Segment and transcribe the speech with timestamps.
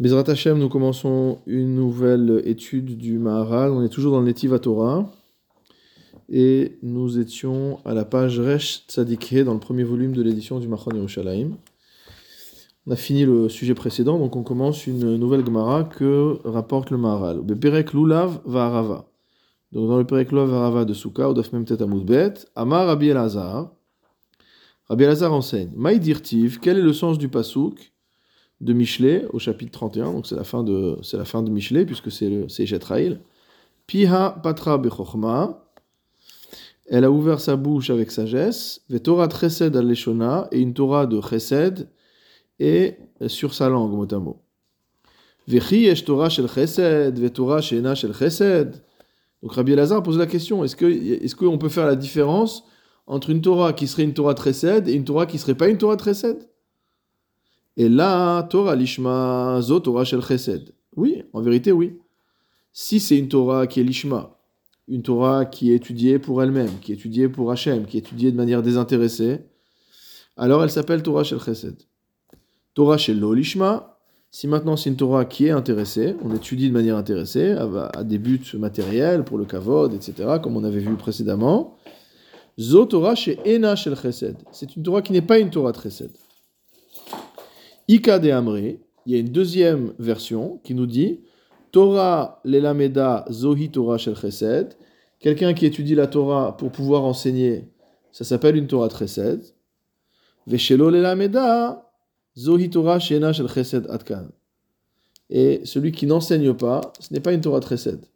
[0.00, 3.70] Bezrat Hashem, nous commençons une nouvelle étude du Maharal.
[3.70, 5.12] On est toujours dans le Torah.
[6.30, 10.68] Et nous étions à la page Resh Tzadikhe, dans le premier volume de l'édition du
[10.68, 11.50] Machon Yerushalayim.
[12.86, 16.96] On a fini le sujet précédent, donc on commence une nouvelle Gemara que rapporte le
[16.96, 17.42] Maharal.
[17.42, 19.04] Beperek Lulav Vaharava.
[19.72, 23.70] Donc dans le Perek Lulav Vaharava de Souka, au Daf Memtet Amoudbet, Amar Rabbi Elazar.
[24.88, 27.92] Rabbi Elazar enseigne Maïdirtiv, quel est le sens du Pasouk
[28.60, 31.86] de Michelet au chapitre 31, donc c'est la fin de, c'est la fin de Michelet,
[31.86, 33.20] puisque c'est, Jetraïl.
[33.86, 35.66] Piha Patra Bechorma.
[36.88, 38.82] Elle a ouvert sa bouche avec sagesse.
[38.90, 39.94] Chesed al
[40.52, 41.88] et une Torah de Chesed,
[42.58, 44.42] et sur sa langue, mot à mot.
[45.48, 48.82] Vechi Esh Shel Chesed, Vetorah Shena Shel Chesed.
[49.42, 52.64] Donc Rabbi Elazar pose la question est-ce, que, est-ce qu'on peut faire la différence
[53.06, 55.68] entre une Torah qui serait une Torah de Chesed et une Torah qui serait pas
[55.68, 56.49] une Torah de Chesed
[57.76, 60.74] Et là, Torah Lishma, Zo Torah Shel Chesed.
[60.96, 61.98] Oui, en vérité, oui.
[62.72, 64.38] Si c'est une Torah qui est Lishma,
[64.88, 68.32] une Torah qui est étudiée pour elle-même, qui est étudiée pour Hachem, qui est étudiée
[68.32, 69.40] de manière désintéressée,
[70.36, 71.76] alors elle s'appelle Torah Shel Chesed.
[72.74, 73.98] Torah Shel Lo Lishma,
[74.30, 77.56] si maintenant c'est une Torah qui est intéressée, on étudie de manière intéressée,
[77.94, 81.76] à des buts matériels, pour le kavod, etc., comme on avait vu précédemment,
[82.58, 84.36] Zo Torah chez Ena Shel Chesed.
[84.52, 86.12] C'est une Torah qui n'est pas une Torah de Chesed.
[87.90, 91.22] Ika de Amri, il y a une deuxième version qui nous dit
[91.72, 94.76] Torah lelameda zohi Torah shel chesed.
[95.18, 97.68] Quelqu'un qui étudie la Torah pour pouvoir enseigner,
[98.12, 99.42] ça s'appelle une Torah chesed.
[100.46, 101.90] Veshelo lelameda
[102.38, 104.28] zohi Torah shena shel chesed atkan.
[105.28, 108.06] Et celui qui n'enseigne pas, ce n'est pas une Torah de chesed.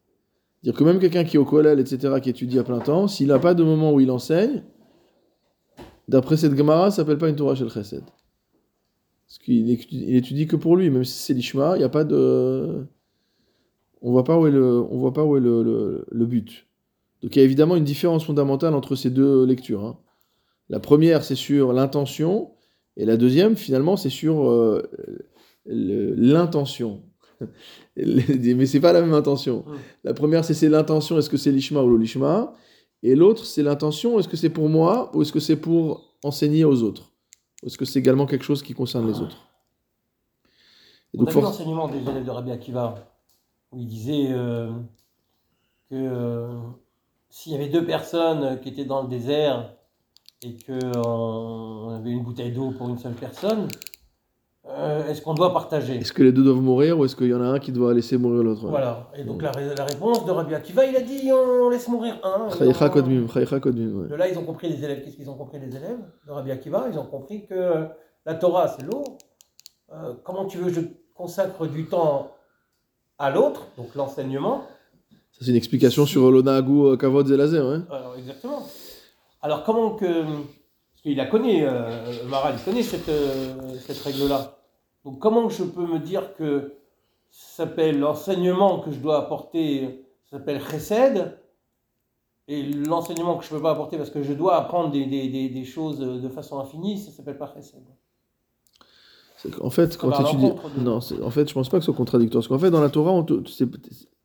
[0.62, 3.26] Dire que même quelqu'un qui est au collège, etc., qui étudie à plein temps, s'il
[3.26, 4.62] n'a pas de moment où il enseigne,
[6.06, 8.04] d'après cette Gemara, ça s'appelle pas une Torah shel chesed.
[9.34, 12.04] Parce qu'il étudie, étudie que pour lui, même si c'est l'ishma, il n'y a pas
[12.04, 12.86] de
[14.00, 16.68] on voit pas où est le, on voit pas où est le, le, le, but.
[17.20, 19.84] Donc il y a évidemment une différence fondamentale entre ces deux lectures.
[19.84, 19.98] Hein.
[20.68, 22.52] La première, c'est sur l'intention,
[22.96, 24.82] et la deuxième, finalement, c'est sur euh,
[25.66, 27.02] l'intention.
[27.96, 29.64] Mais c'est pas la même intention.
[30.04, 32.54] La première, c'est l'intention, est-ce que c'est l'ishma ou l'olishma
[33.02, 36.64] Et l'autre, c'est l'intention, est-ce que c'est pour moi ou est-ce que c'est pour enseigner
[36.64, 37.13] aux autres?
[37.64, 39.38] Ou est-ce que c'est également quelque chose qui concerne les autres
[41.14, 42.94] et donc, On a vu l'enseignement des élèves de Rabbi Akiva
[43.72, 44.70] où il disait euh,
[45.88, 46.60] que euh,
[47.30, 49.74] s'il y avait deux personnes qui étaient dans le désert
[50.42, 53.66] et qu'on avait une bouteille d'eau pour une seule personne,
[54.76, 57.34] euh, est-ce qu'on doit partager Est-ce que les deux doivent mourir ou est-ce qu'il y
[57.34, 59.10] en a un qui doit laisser mourir l'autre Voilà.
[59.16, 62.48] Et donc la, la, réponse de Rabbi Akiva, il a dit on laisse mourir un.
[64.08, 65.02] De là, ils ont compris les élèves.
[65.04, 66.86] Qu'est-ce qu'ils ont compris les élèves de Rabbi Akiva?
[66.92, 67.86] Ils ont compris que
[68.26, 69.04] la Torah, c'est l'eau.
[70.24, 70.80] comment tu veux que je
[71.14, 72.32] consacre du temps
[73.18, 74.64] à l'autre, donc l'enseignement.
[75.32, 77.64] Ça, c'est une explication sur l'Onahagu Kavod Zelazer.
[77.64, 78.66] Hein Alors, exactement.
[79.42, 80.22] Alors, comment que.
[80.22, 84.53] Parce qu'il a connu, euh, il connaît cette, euh, cette règle-là.
[85.04, 86.74] Donc, comment je peux me dire que
[87.30, 91.38] ça s'appelle l'enseignement que je dois apporter, ça s'appelle chesed,
[92.48, 95.28] et l'enseignement que je ne peux pas apporter parce que je dois apprendre des, des,
[95.28, 97.82] des, des choses de façon infinie, ça ne s'appelle pas chesed.
[99.60, 100.52] En fait, quand tu dis.
[100.78, 102.40] Non, en fait, je pense pas que ce soit contradictoire.
[102.40, 103.24] Parce qu'en fait, dans la Torah,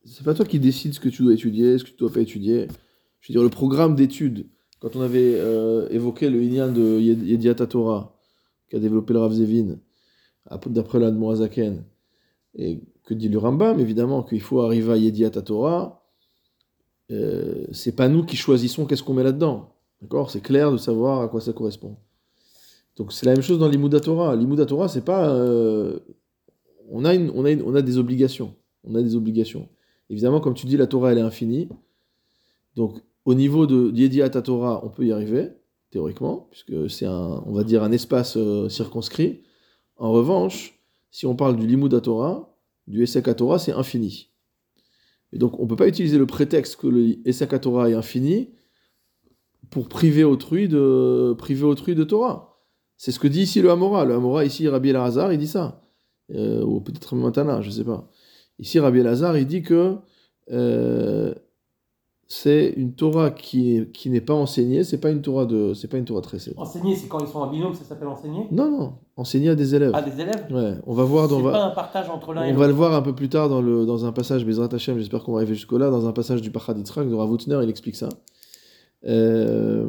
[0.06, 2.22] c'est pas toi qui décides ce que tu dois étudier, ce que tu dois pas
[2.22, 2.68] étudier.
[3.20, 4.48] Je veux dire, le programme d'études,
[4.80, 8.16] quand on avait euh, évoqué le Inyan de Yediat Torah,
[8.70, 9.80] qu'a développé le Rav Zevin,
[10.68, 11.84] d'après l'Admoazaken,
[12.56, 16.06] et que dit le Rambam, évidemment, qu'il faut arriver à Yediat Torah,
[17.12, 19.74] euh, c'est pas nous qui choisissons qu'est-ce qu'on met là-dedans.
[20.02, 20.30] D'accord?
[20.30, 21.98] C'est clair de savoir à quoi ça correspond.
[22.96, 24.36] Donc c'est la même chose dans l'Imouda Torah.
[24.36, 25.30] L'Imouda Torah, c'est pas.
[25.30, 26.00] Euh,
[26.90, 28.54] on, a une, on, a on a des obligations.
[28.84, 29.70] On a des obligations.
[30.10, 31.70] Évidemment, comme tu dis, la Torah, elle est infinie.
[32.76, 35.50] Donc au niveau de Yediat Torah, on peut y arriver,
[35.92, 39.42] théoriquement, puisque c'est un, on va dire, un espace euh, circonscrit.
[40.00, 40.80] En revanche,
[41.12, 42.56] si on parle du Limouda Torah,
[42.88, 44.30] du Esek Torah, c'est infini.
[45.32, 48.50] Et donc on ne peut pas utiliser le prétexte que le Esek Torah est infini
[49.70, 52.60] pour priver autrui de, Torah.
[52.98, 54.06] C'est ce que dit ici le Hamora.
[54.06, 55.82] Le Hamora, ici, Rabbi El-Hazar, il dit ça.
[56.32, 58.10] Euh, ou peut-être Matana, je ne sais pas.
[58.58, 59.98] Ici, Rabbi El-Hazar, il dit que
[60.52, 61.36] euh,
[62.32, 65.98] c'est une Torah qui, qui n'est pas enseignée, c'est pas une Torah de c'est pas
[65.98, 68.46] une Torah très Enseigner, c'est quand ils sont en binôme, ça s'appelle enseigner?
[68.52, 69.96] Non, non, enseigner à des élèves.
[69.96, 70.46] À des élèves?
[70.52, 72.74] Ouais, on va voir dans C'est pas un partage entre l'un et On va le
[72.74, 75.40] voir un peu plus tard dans, le, dans un passage, Bezrat Hashem, j'espère qu'on va
[75.40, 78.10] arriver jusqu'au là, dans un passage du Yitzhak de Ravutner, il explique ça.
[79.08, 79.88] Euh,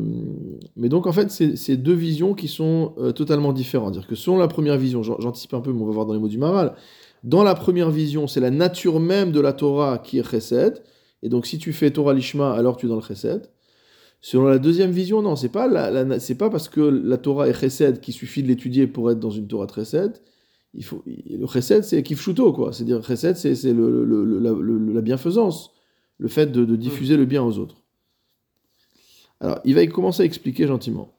[0.76, 3.94] mais donc en fait, c'est c'est deux visions qui sont euh, totalement différentes.
[3.94, 6.14] C'est-à-dire que selon la première vision, j'an- j'anticipe un peu, mais on va voir dans
[6.14, 6.74] les mots du Maral,
[7.22, 10.82] dans la première vision, c'est la nature même de la Torah qui est chesed,
[11.22, 13.50] et donc si tu fais Torah Lishma, alors tu es dans le chesed.
[14.22, 18.00] Selon la deuxième vision, non, c'est pas, c'est pas parce que la Torah est chesed
[18.00, 20.20] qu'il suffit de l'étudier pour être dans une Torah chesed.
[20.74, 22.72] Il faut, le chesed, c'est kifshuto, quoi.
[22.72, 24.04] C'est-à-dire chesed, c'est c'est le,
[24.92, 25.72] la, bienfaisance,
[26.18, 27.76] le fait de, de diffuser le bien aux autres.
[29.40, 31.18] Alors, il va commencer à expliquer gentiment.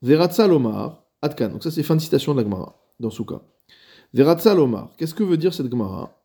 [0.00, 1.48] Veratza lomar, atkan.
[1.48, 3.42] Donc ça, c'est fin de citation de la Gemara, dans Souka.
[4.14, 4.92] Veratza lomar.
[4.96, 6.16] Qu'est-ce que veut dire cette Gemara?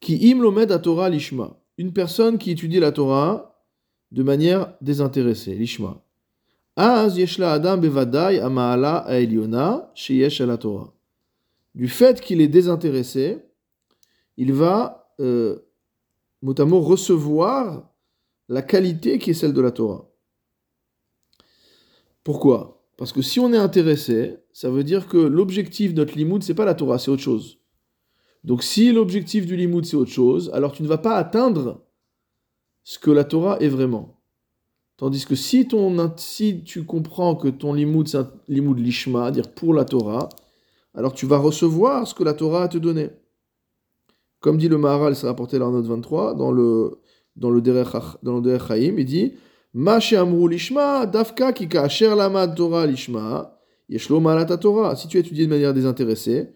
[0.00, 1.56] Qui im lomed à Torah lishma.
[1.78, 3.62] Une personne qui étudie la Torah
[4.12, 6.02] de manière désintéressée, lishma.
[6.76, 7.80] Adam.
[11.74, 13.38] Du fait qu'il est désintéressé,
[14.36, 15.58] il va, euh,
[16.56, 17.90] à mot, recevoir
[18.48, 20.08] la qualité qui est celle de la Torah.
[22.24, 22.84] Pourquoi?
[22.96, 26.54] Parce que si on est intéressé, ça veut dire que l'objectif de notre limoud, c'est
[26.54, 27.58] pas la Torah, c'est autre chose.
[28.46, 31.84] Donc si l'objectif du limoud, c'est autre chose, alors tu ne vas pas atteindre
[32.84, 34.20] ce que la Torah est vraiment.
[34.96, 39.52] Tandis que si, ton, si tu comprends que ton limoud, c'est un limoud lishma, dire
[39.52, 40.28] pour la Torah,
[40.94, 43.10] alors tu vas recevoir ce que la Torah a te donné.
[44.38, 47.00] Comme dit le Maharal, c'est rapporté dans la note 23, dans le,
[47.34, 47.88] dans le Derech
[48.22, 49.34] dans le Derech il dit
[49.74, 53.58] dafka ki Torah lishma,
[53.88, 54.22] yeshlo
[54.60, 54.94] Torah.
[54.94, 56.55] Si tu étudies de manière désintéressée,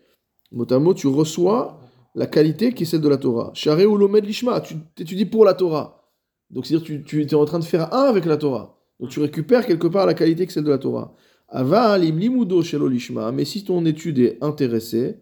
[0.52, 1.80] mot à mot, tu reçois
[2.14, 3.50] la qualité qui est celle de la Torah.
[3.54, 6.02] Share ou lomed lishma, tu étudies pour la Torah.
[6.50, 8.76] Donc c'est-à-dire tu, tu es en train de faire un avec la Torah.
[8.98, 11.14] Donc tu récupères quelque part la qualité qui est celle de la Torah.
[11.48, 15.18] Aval im limudo shelo lishma, mais si ton étude est intéressée,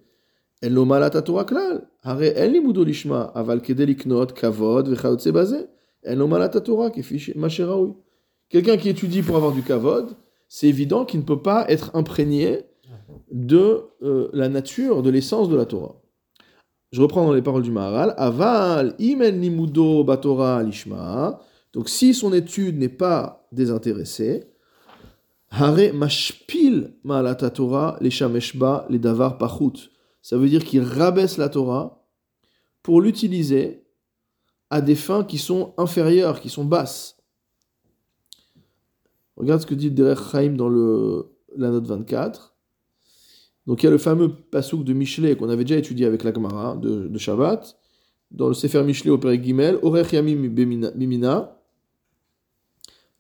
[0.61, 1.89] elle lo malata Torah klal.
[2.03, 5.67] Hare en limudo lishma, aval kede liknot kavod vechayotze bazeh.
[6.07, 7.93] En lo malata Torah kefi masheraoui.
[8.49, 10.17] Quelqu'un qui étudie pour avoir du kavod,
[10.49, 12.61] c'est évident qu'il ne peut pas être imprégné
[13.31, 15.97] de euh, la nature, de l'essence de la Torah.
[16.91, 18.15] Je reprends dans les paroles du Maharal.
[18.17, 21.41] Aval imen limudo batora lishma.
[21.73, 24.45] Donc si son étude n'est pas désintéressée,
[25.51, 29.91] hare mashpil ma'alata Torah les shameshba les davar pachut.
[30.23, 32.07] Ça veut dire qu'il rabaisse la Torah
[32.83, 33.85] pour l'utiliser
[34.71, 37.17] à des fins qui sont inférieures, qui sont basses.
[39.37, 42.58] Regarde ce que dit Derech Chaim dans le, la note 24.
[43.69, 46.33] Donc il y a le fameux pasouk de Michelet qu'on avait déjà étudié avec la
[46.33, 47.77] Gemara de, Shabbat,
[48.31, 50.51] dans le Sefer Michelet au Père Gimel, Orech Yamim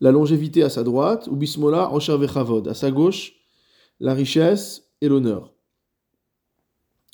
[0.00, 3.34] la longévité à sa droite, ou Bismola Rocher Vechavod, à sa gauche,
[4.00, 5.52] la richesse et l'honneur.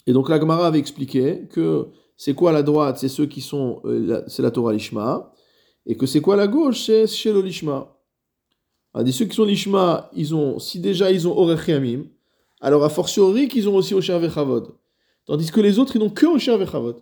[0.07, 3.81] Et donc la Gemara avait expliqué que c'est quoi la droite C'est ceux qui sont,
[3.85, 5.33] euh, c'est la Torah Lishma,
[5.87, 7.97] et que c'est quoi la gauche C'est Shelo Lishma.
[8.93, 12.05] On dit ceux qui sont Lishma, ils ont, si déjà ils ont Orech Yamim,
[12.65, 14.75] alors a fortiori qu'ils ont aussi Osher Vechavod.
[15.27, 16.97] Tandis que les autres, ils n'ont que Osher Vechavod.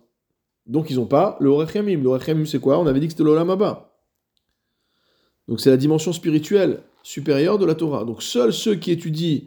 [0.65, 2.01] Donc ils n'ont pas le Orech Yamim.
[2.01, 2.79] Le Orech Yamim, c'est quoi?
[2.79, 3.89] On avait dit que c'était l'Olam Haba.
[5.47, 8.03] Donc c'est la dimension spirituelle supérieure de la Torah.
[8.03, 9.39] Donc seuls ceux qui étudient,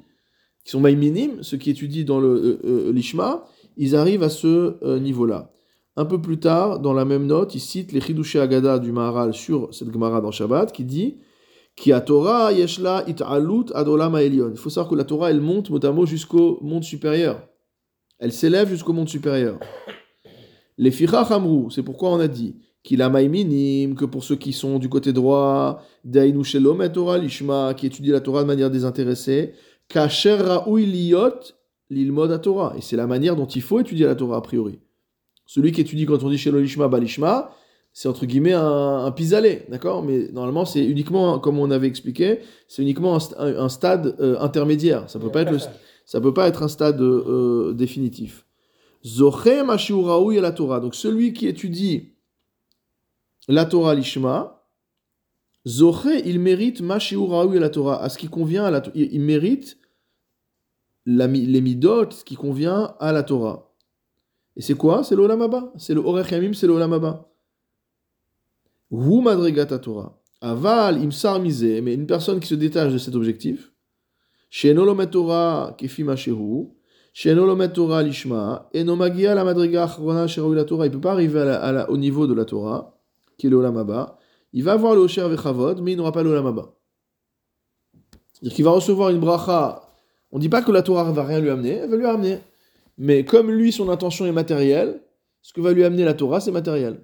[0.65, 3.47] qui sont maïminim, ceux qui étudient dans le euh, euh, l'Ishma,
[3.77, 5.53] ils arrivent à ce euh, niveau-là.
[5.97, 9.35] Un peu plus tard, dans la même note, il cite les Chidushé Agada du Maharal
[9.35, 11.17] sur cette Gemara dans Shabbat, qui dit
[11.77, 14.51] qui a Torah yeshla it'alut adolam ha'elyon.
[14.53, 17.47] Il faut savoir que la Torah, elle monte mot à mot jusqu'au monde supérieur.
[18.19, 19.61] Elle s'élève jusqu'au monde supérieur.
[20.79, 24.53] Les fichach amrou, c'est pourquoi on a dit qu'il a maïminim, que pour ceux qui
[24.53, 28.71] sont du côté droit, dainu shelom et Torah lishma, qui étudient la Torah de manière
[28.71, 29.55] désintéressée,
[29.89, 31.41] kasher ra'ui liyot
[31.91, 32.75] lilmod Torah.
[32.79, 34.79] Et c'est la manière dont il faut étudier la Torah a priori.
[35.47, 37.51] Celui qui étudie quand on dit shelom lishma, balishma,
[37.99, 40.03] c'est entre guillemets un, un pis-aller, d'accord?
[40.03, 44.17] Mais normalement, c'est uniquement, comme on avait expliqué, c'est uniquement un, st- un- un stade
[44.21, 45.09] euh, intermédiaire.
[45.09, 45.59] Ça peut pas être le,
[46.05, 48.45] ça peut pas être un stade euh, définitif.
[49.03, 50.81] Zochem et la Torah.
[50.81, 52.13] Donc celui qui étudie
[53.49, 54.63] la Torah l'Ishma,
[55.67, 58.03] Zoché, il mérite Mashiuraoui et la Torah.
[58.03, 59.79] À ce qui convient à la To- il, mérite
[61.07, 63.73] la les midot, ce qui convient à la Torah.
[64.55, 65.03] Et c'est quoi?
[65.03, 65.73] C'est l'Olam Haba.
[65.79, 67.27] C'est le Orech Yamim, c'est l'Olam Haba.
[68.91, 70.19] Hu madrigat Torah.
[70.41, 73.73] Aval imsar misé, mais une personne qui se détache de cet objectif,
[74.51, 76.69] she'eno lomet Torah kefi mashehu,
[77.13, 80.87] she'eno lomet Torah lishma, eno magia la madriga achrona sheraou la Torah.
[80.87, 82.99] Il peut pas arriver à la- à au niveau de la Torah,
[83.39, 84.19] qui est le Olam Haba.
[84.53, 86.75] Il va avoir le Osher Vechavod, mais il n'aura pas le Olam Haba.
[88.33, 89.83] C'est-à-dire qu'il va recevoir une bracha.
[90.31, 92.39] On dit pas que la Torah va rien lui amener, elle va lui amener.
[92.99, 95.01] Mais comme lui, son intention est matérielle,
[95.41, 97.01] ce que va lui amener la Torah, c'est matériel.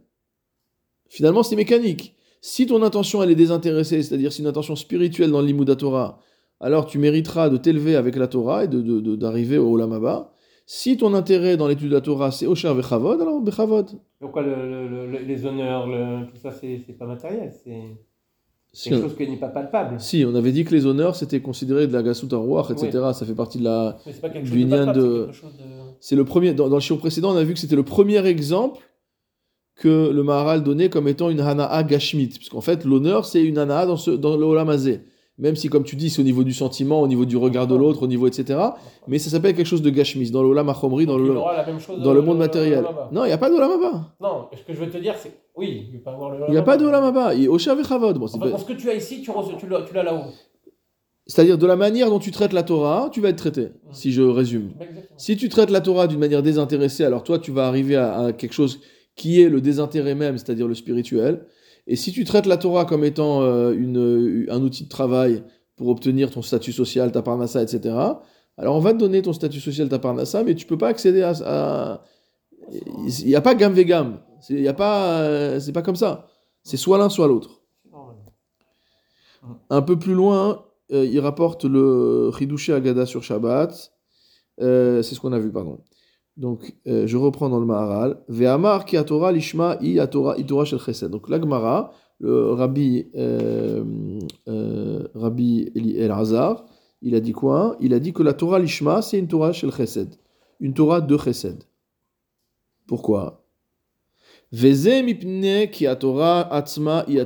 [1.12, 2.14] Finalement, c'est mécanique.
[2.40, 6.18] Si ton intention elle est désintéressée, c'est-à-dire c'est une intention spirituelle dans l'Imoud Torah,
[6.58, 10.32] alors tu mériteras de t'élever avec la Torah et d'arriver de, de, au Olamaba.
[10.64, 13.90] Si ton intérêt dans l'étude de la Torah c'est Osher Vechavod, alors Bechavod.
[14.20, 15.86] Pourquoi le, le, le, les honneurs,
[16.32, 17.76] tout ça, c'est pas matériel C'est
[18.72, 20.00] Si, quelque on- chose qui n'est pas palpable.
[20.00, 22.90] si, on avait dit que les honneurs c'était considéré de la Gassut Arouach, etc.
[23.12, 23.98] Ça fait partie de la.
[24.06, 24.56] Mais c'est pas quelque chose
[24.94, 25.28] de
[26.00, 26.54] c'est le premier.
[26.54, 28.80] Dans, dans le shiur précédent, on a vu que c'était le premier exemple
[29.82, 32.28] que le Maharal donnait comme étant une Hana'a Gashmit.
[32.28, 35.00] Puisqu'en fait, l'honneur, c'est une Hana'a dans, ce, dans le Olam Hazé.
[35.38, 37.74] Même si, comme tu dis, c'est au niveau du sentiment, au niveau du regard de
[37.74, 38.60] l'autre, au niveau etc.
[39.08, 41.34] Mais ça s'appelle quelque chose de Gashmis, dans le Olam HaChomri, dans le,
[42.00, 42.84] dans le monde matériel.
[43.10, 44.14] Non, il n'y a pas de Olam Haba.
[44.20, 45.32] Non, ce que je veux te dire, c'est.
[45.56, 47.34] Oui, il n'y a pas de Olam Haba.
[47.34, 48.18] Il est Osha Vechavod.
[48.18, 49.32] Bon, Enfin, ce que tu as ici, tu,
[49.68, 50.30] l'as tu l'as là-haut.
[51.26, 54.22] C'est-à-dire, de la manière dont tu traites la Torah, tu vas être traité, si je
[54.22, 54.70] résume.
[54.80, 55.16] Exactement.
[55.16, 58.32] Si tu traites la Torah d'une manière désintéressée, alors toi, tu vas arriver à, à
[58.32, 58.80] quelque chose
[59.14, 61.46] qui est le désintérêt même, c'est-à-dire le spirituel.
[61.86, 65.42] Et si tu traites la Torah comme étant euh, une, un outil de travail
[65.76, 67.94] pour obtenir ton statut social, ta parnassa, etc.,
[68.58, 71.22] alors on va te donner ton statut social, ta parnassa, mais tu peux pas accéder
[71.22, 71.32] à...
[71.44, 72.04] à-
[72.70, 74.20] Il n'y a pas gamme vegam.
[74.50, 76.26] Il y a pas, euh, c'est pas comme ça.
[76.62, 77.62] C'est soit l'un, soit l'autre.
[79.70, 83.92] Un peu plus loin, euh, il rapporte le Chidushé Agada sur Shabbat.
[84.60, 85.80] Euh, c'est ce qu'on a vu, pardon.
[86.36, 88.22] Donc, euh, je reprends dans le Maharal.
[88.28, 91.10] Ve'amar ki Torah lishma i Torah i Torah shel chesed.
[91.10, 93.84] Donc, la Gemara, le Rabbi, euh,
[94.48, 96.64] euh, Rabbi Eli Elazar,
[97.02, 97.76] il a dit quoi?
[97.80, 100.14] Il a dit que la Torah lishma, c'est une Torah shel chesed.
[100.60, 101.64] Une Torah de chesed.
[102.86, 103.44] Pourquoi?
[104.52, 107.18] Veze mipne ki Torah atzma i.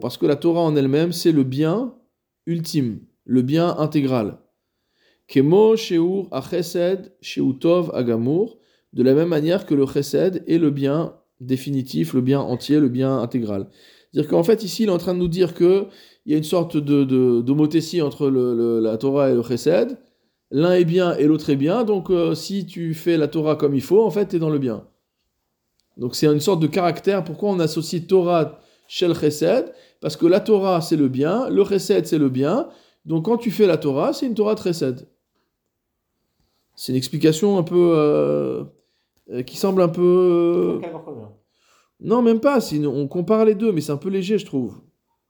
[0.00, 1.94] Parce que la Torah en elle-même, c'est le bien
[2.46, 4.38] ultime, le bien intégral.
[5.32, 8.58] Kemo sheur a chesed sheu tov agamur.
[8.92, 12.90] De la même manière que le chesed est le bien définitif, le bien entier, le
[12.90, 13.68] bien intégral.
[14.12, 15.86] C'est-à-dire qu'en fait, ici, il est en train de nous dire que
[16.26, 19.96] il y a une sorte de, de, d'homothétie entre la Torah et le chesed.
[20.50, 21.84] L'un est bien et l'autre est bien.
[21.84, 24.50] Donc, euh, si tu fais la Torah comme il faut, en fait, tu es dans
[24.50, 24.86] le bien.
[25.96, 27.24] Donc, c'est une sorte de caractère.
[27.24, 29.72] Pourquoi on associe Torah chez le chesed?
[30.02, 32.68] Parce que la Torah, c'est le bien, le chesed, c'est le bien.
[33.06, 35.06] Donc, quand tu fais la Torah, c'est une Torah de chesed.
[36.74, 37.94] C'est une explication un peu.
[37.96, 38.64] euh,
[39.30, 40.78] euh, qui semble un peu.
[42.00, 42.60] Non, même pas.
[42.70, 44.80] une- On compare les deux, mais c'est un peu léger, je trouve.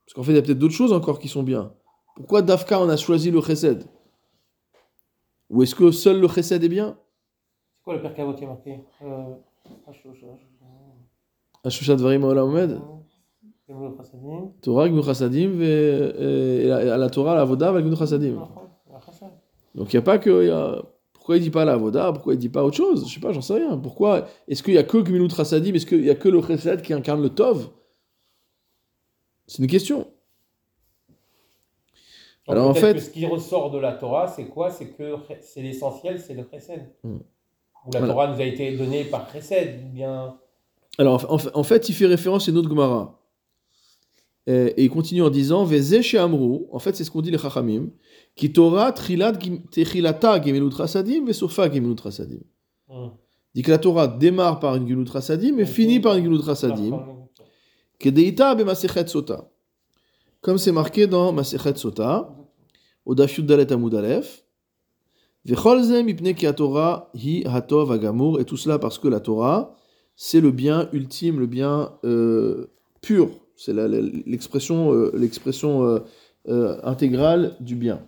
[0.05, 1.73] Parce qu'en fait, il y a peut-être d'autres choses encore qui sont bien.
[2.15, 3.83] Pourquoi Dafka, on a choisi le chesed
[5.49, 6.97] Ou est-ce que seul le chesed est bien
[7.77, 9.35] C'est quoi le père Cavot qui a marqué euh...
[11.63, 12.79] ah, Ashushat Varim Olam Omed.
[14.61, 18.35] Torah, Gnu Chassadim, et la, la Torah, la Voda, Gnu Chassadim.
[19.75, 20.43] Donc il n'y a pas que.
[20.43, 20.81] il y a-
[21.23, 23.07] Pourquoi il dit pas la Voda Pourquoi il dit pas autre chose?
[23.07, 23.77] Je sais pas, j'en sais rien.
[23.77, 26.81] Pourquoi Est-ce qu'il y a que Gmilut Chassadim Est-ce qu'il y a que le Chesed
[26.81, 27.69] qui incarne le Tov?
[29.47, 30.05] C'est une question.
[32.45, 34.69] Alors, en fait- ce qui ressort de la Torah, c'est quoi?
[34.69, 36.81] C'est que c'est l'essentiel, c'est le chesed.
[37.05, 37.19] Hmm.
[37.85, 38.07] Ou la Voilà.
[38.13, 40.35] Torah nous a été donnée par chesed, bien.
[40.97, 43.17] Alors, en, en fait, il fait référence à une autre Gemara.
[44.45, 47.31] Et, et il continue en disant Veze chez Amrou, en fait, c'est ce qu'on dit
[47.31, 47.87] les Chachamim,
[48.35, 52.41] qui Torah techilata gemilut rasadim, vesofa gemilut rasadim.
[52.87, 53.09] Hmm.
[53.53, 55.69] Dit que la Torah démarre par une gemilut rasadim et Ok.
[55.69, 56.99] finit par une gemilut rasadim.
[57.99, 59.49] Kedeita be Masechet Sota.
[60.41, 62.35] Comme c'est marqué dans Masechet Sota,
[63.05, 64.43] au Daf Yud Dalet Amud Aleph,
[65.45, 69.75] mipne ki Torah hi hatov agamur, et tout cela parce que la Torah,
[70.15, 72.67] c'est le bien ultime, le bien euh,
[73.01, 73.29] pur.
[73.55, 75.99] C'est l'expression euh, l'expression euh,
[76.49, 78.01] euh, intégrale du bien.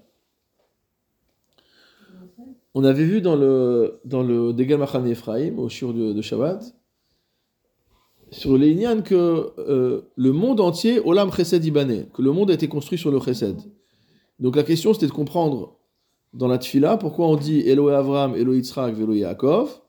[2.77, 6.75] On avait vu dans le, dans le Degel Machan Ephraim, au Shur de, Shabbat,
[8.31, 12.53] sur les Inyan que euh, le monde entier, Olam Chesed Ibané, que le monde a
[12.53, 13.61] été construit sur le Chesed.
[14.39, 15.79] Donc la question c'était de comprendre
[16.33, 19.81] dans la Tfila pourquoi on dit Eloé Avram, Eloé Yitzhak, Eloé Yaakov,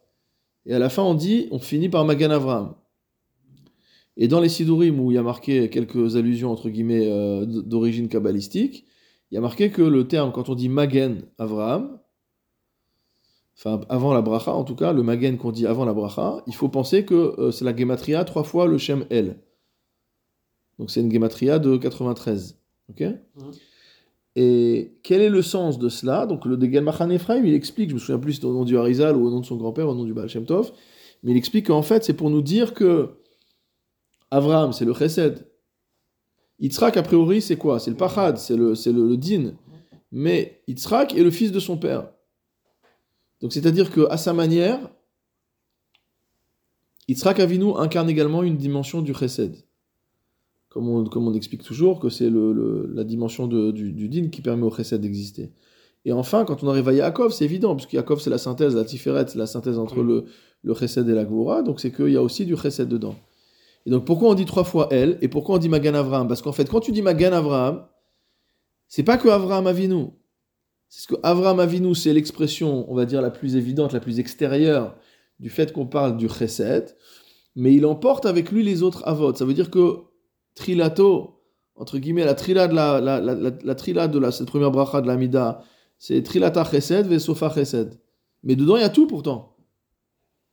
[0.64, 2.76] et à la fin on dit, on finit par Magan Avram.
[4.16, 8.08] Et dans les Sidurim où il y a marqué quelques allusions entre guillemets euh, d'origine
[8.08, 8.86] kabbalistique,
[9.32, 11.98] il y a marqué que le terme, quand on dit Magen Avram,
[13.58, 16.54] enfin avant la bracha en tout cas, le Magen qu'on dit avant la bracha, il
[16.54, 19.36] faut penser que euh, c'est la gematria trois fois le Shem El.
[20.78, 22.58] Donc c'est une gematria de 93.
[22.90, 23.02] Ok?
[24.38, 26.26] Et quel est le sens de cela?
[26.26, 28.64] Donc le Degel Machan Ephraim, il explique, je me souviens plus si c'est au nom
[28.64, 30.72] du Harizal ou au nom de son grand-père, au nom du Baal Shem Tov,
[31.22, 33.16] mais il explique qu'en fait c'est pour nous dire que
[34.30, 35.46] Avraham c'est le Chesed.
[36.60, 37.80] Yitzhak a priori c'est quoi?
[37.80, 39.54] C'est le Pachad, c'est le, c'est le, le Din.
[40.12, 42.10] Mais Yitzhak est le fils de son père.
[43.40, 44.90] Donc c'est-à-dire que à sa manière,
[47.08, 49.56] Yitzhak Avinu incarne également une dimension du Chesed.
[50.68, 54.08] comme on, comme on explique toujours, que c'est le, le- la dimension de- du, du
[54.10, 55.52] din qui permet au chesed d'exister.
[56.04, 58.84] Et enfin, quand on arrive à Yaakov, c'est évident, puisque Yaakov c'est la synthèse, la
[58.84, 60.06] tiferet, c'est la synthèse entre Oui.
[60.06, 60.24] le,
[60.64, 63.14] le chesed et la gvura, donc c'est qu'il y a aussi du chesed dedans.
[63.86, 66.28] Et donc pourquoi on dit trois fois elle, et pourquoi on dit Magan Avraham?
[66.28, 67.86] Parce qu'en fait, quand tu dis Magan Avraham,
[68.88, 70.08] c'est pas que Avraham Avinu.
[70.96, 74.18] C'est ce que Avraham Avinu, c'est l'expression, on va dire, la plus évidente, la plus
[74.18, 74.96] extérieure
[75.38, 76.96] du fait qu'on parle du chesed,
[77.54, 79.34] mais il emporte avec lui les autres avot.
[79.34, 79.98] Ça veut dire que
[80.54, 81.42] trilato,
[81.74, 84.70] entre guillemets, la trila de la, la, la, la- la trila de la, cette première
[84.70, 85.62] bracha de l'amida,
[85.98, 88.00] c'est trilata chesed ve sofa chesed.
[88.42, 89.54] Mais dedans, il y a tout pourtant.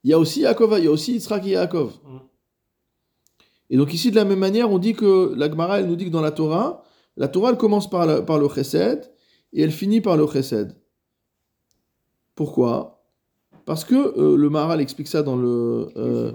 [0.02, 1.94] Il y a aussi Yaakov, il y a aussi Yitzhak et Yaakov.
[2.04, 2.18] Mm.
[3.70, 6.04] Et donc ici, de la même manière, on dit que la Gemara, elle nous dit
[6.04, 6.84] que dans la Torah,
[7.16, 9.10] la Torah, elle commence par, la- par le chesed
[9.54, 10.76] et elle finit par le chesed.
[12.34, 12.90] Pourquoi?
[13.64, 15.88] Parce que euh, le Maharal explique ça dans le...
[15.96, 16.32] euh,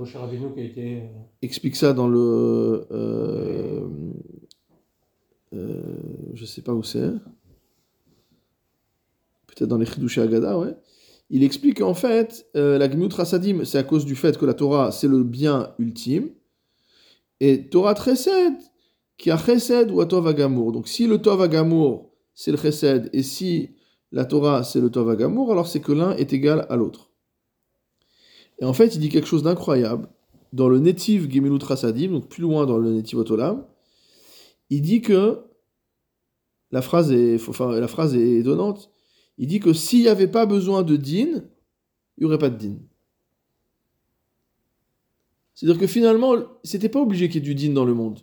[0.56, 0.98] qui a été.
[0.98, 1.08] euh,
[1.44, 2.88] explique ça dans le.
[2.92, 3.88] Euh,
[6.34, 7.12] je sais pas où c'est.
[9.48, 10.76] Peut-être dans les Chidushé Agada, ouais.
[11.30, 14.92] Il explique qu'en fait, la Gmut Rasadim, c'est à cause du fait que la Torah,
[14.92, 16.30] c'est le bien ultime.
[17.40, 18.56] Et Torah Chesed,
[19.18, 20.72] qui a Chesed ou a Tov Agamour.
[20.72, 22.09] Donc si le Tov Agamour,
[22.40, 23.72] c'est le Chesed, et si
[24.14, 27.12] la Torah, c'est le Tov Agamour, alors c'est que l'un est égal à l'autre.
[28.60, 30.08] Et en fait, il dit quelque chose d'incroyable
[30.54, 33.68] dans le Netiv Gemilut Rasadim, donc plus loin dans le Netiv Otolam,
[34.70, 35.42] il dit que
[36.72, 38.90] la phrase est, la phrase est étonnante.
[39.38, 41.44] Il dit que s'il n'y avait pas besoin de din,
[42.18, 42.78] il n'y aurait pas de din.
[45.56, 48.22] C'est-à-dire que finalement, c'était pas obligé qu'il y ait du din dans le monde.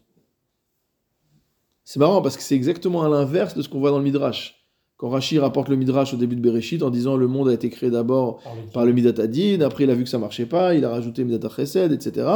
[1.86, 4.66] C'est marrant parce que c'est exactement à l'inverse de ce qu'on voit dans le Midrash.
[4.96, 7.70] Quand Rashi rapporte le Midrash au début de Bereshit en disant le monde a été
[7.70, 8.42] créé d'abord
[8.74, 11.22] par le Midat Adin, après il a vu que ça marchait pas, il a rajouté
[11.22, 12.26] Midat Chesed, etc.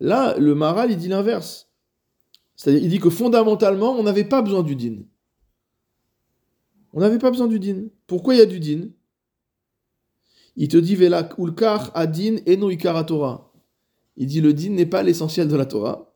[0.00, 1.70] Là, le Maral, il dit l'inverse.
[2.56, 5.04] C'est-à-dire, il dit que fondamentalement, on n'avait pas besoin du din.
[6.92, 7.84] On n'avait pas besoin du din.
[8.08, 8.88] Pourquoi il y a du din?
[10.56, 13.52] Il te dit, Vela ulkar adin eno Torah.
[14.16, 16.15] Il dit, le din n'est pas l'essentiel de la Torah.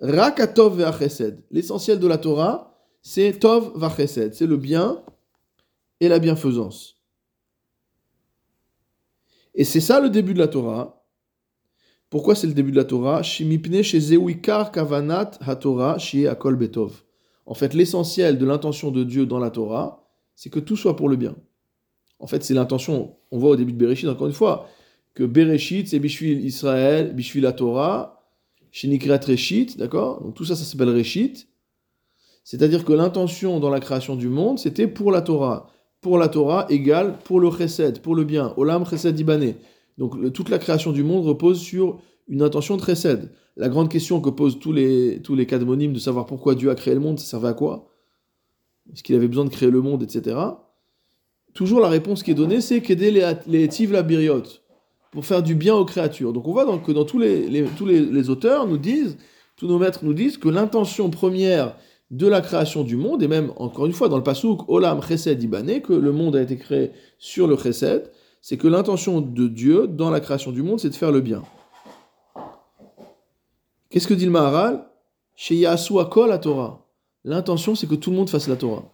[0.00, 1.42] Rak atov ve'achesed.
[1.50, 4.34] L'essentiel de la Torah, c'est tov va'chesed.
[4.34, 5.02] C'est le bien
[6.00, 6.96] et la bienfaisance.
[9.54, 11.04] Et c'est ça le début de la Torah.
[12.10, 13.22] Pourquoi c'est le début de la Torah?
[13.22, 15.98] Shimipne shezewikar kavanat haTorah
[16.52, 17.02] betov.
[17.44, 21.08] En fait, l'essentiel de l'intention de Dieu dans la Torah, c'est que tout soit pour
[21.08, 21.34] le bien.
[22.20, 24.68] En fait, c'est l'intention, on voit au début de Bereshit, encore une fois,
[25.14, 28.17] que Bereshit, c'est Bishvil Israël, Bishvil la Torah,
[28.70, 30.22] Shinikrat Reshit, d'accord?
[30.22, 31.48] Donc tout ça, ça s'appelle Reshit.
[32.44, 35.70] C'est-à-dire que l'intention dans la création du monde, c'était pour la Torah.
[36.00, 38.54] Pour la Torah égale pour le chesed, pour le bien.
[38.56, 39.56] Olam chesed ibané.
[39.98, 43.30] Donc toute la création du monde repose sur une intention de chesed.
[43.56, 46.74] La grande question que posent tous les, tous les cadmonymes de savoir pourquoi Dieu a
[46.74, 47.90] créé le monde, ça servait à quoi?
[48.92, 50.36] Est-ce qu'il avait besoin de créer le monde, etc.
[51.54, 54.44] Toujours la réponse qui est donnée, c'est qu'aider les, les la biriot,
[55.10, 56.32] pour faire du bien aux créatures.
[56.32, 59.16] Donc on voit donc que dans tous les, tous les, auteurs nous disent,
[59.56, 61.76] tous nos maîtres nous disent que l'intention première
[62.10, 65.42] de la création du monde, et même encore une fois dans le pasouk Olam Chesed
[65.42, 69.86] Ibané, que le monde a été créé sur le Chesed, c'est que l'intention de Dieu
[69.86, 71.42] dans la création du monde, c'est de faire le bien.
[73.90, 74.86] Qu'est-ce que dit le Maharal?
[75.34, 76.86] Chez Yasu Akol la Torah.
[77.24, 78.84] L'intention, c'est que tout le monde fasse la Torah.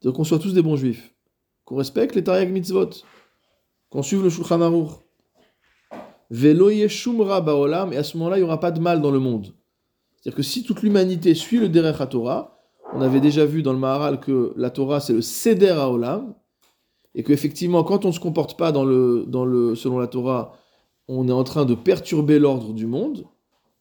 [0.00, 1.12] C'est-à-dire qu'on soit tous des bons juifs.
[1.64, 2.90] Qu'on respecte les Tariq Mitzvot.
[3.90, 4.90] Qu'on suive le Shulchan Aruch.
[6.30, 9.20] Velo yeshumra baolam, et à ce moment-là, il n'y aura pas de mal dans le
[9.20, 9.54] monde.
[10.16, 12.58] C'est-à-dire que si toute l'humanité suit le Derech HaTorah,
[12.94, 16.34] on avait déjà vu dans le Maharal que la Torah, c'est le Seder HaOlam,
[17.14, 20.52] et qu'effectivement, quand on ne se comporte pas dans le, dans le, selon la Torah,
[21.06, 23.26] on est en train de perturber l'ordre du monde,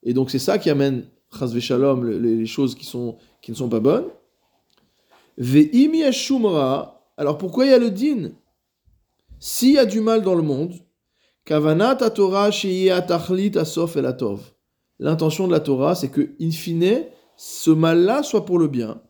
[0.03, 1.05] et donc c'est ça qui amène,
[1.37, 4.05] chas shalom, les, les choses qui, sont, qui ne sont pas bonnes.
[5.37, 8.31] Ve'im yeshumra, alors pourquoi il y a le din?
[9.47, 10.73] S'il y a du mal dans le monde.
[14.97, 17.03] L'intention de la Torah, c'est que, in fine,
[17.37, 19.03] ce mal-là soit pour le bien.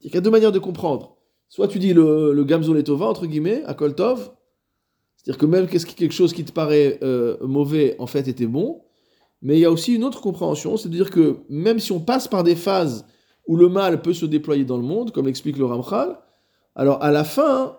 [0.00, 1.18] Il y a deux manières de comprendre.
[1.50, 4.30] Soit tu dis le, le gamzol etova, entre guillemets, à koltov,
[5.16, 8.80] c'est-à-dire que même quelque chose qui te paraît euh, mauvais, en fait, était bon.
[9.42, 12.00] Mais il y a aussi une autre compréhension, c'est de dire que même si on
[12.00, 13.04] passe par des phases
[13.48, 16.18] où le mal peut se déployer dans le monde, comme l'explique le Ramchal,
[16.76, 17.78] alors à la fin,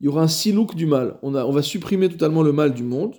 [0.00, 1.16] il y aura un silouk du mal.
[1.22, 3.14] On, va supprimer totalement le mal du monde.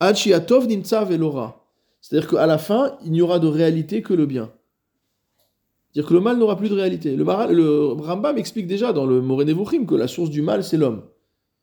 [0.00, 1.64] Achiatov nimtsa velora.
[2.00, 4.52] C'est-à-dire qu'à la fin, il n'y aura de réalité que le bien.
[5.90, 7.16] C'est-à-dire que le mal n'aura plus de réalité.
[7.16, 11.04] Le, Rambam explique déjà dans le Moré que la source du mal, c'est l'homme.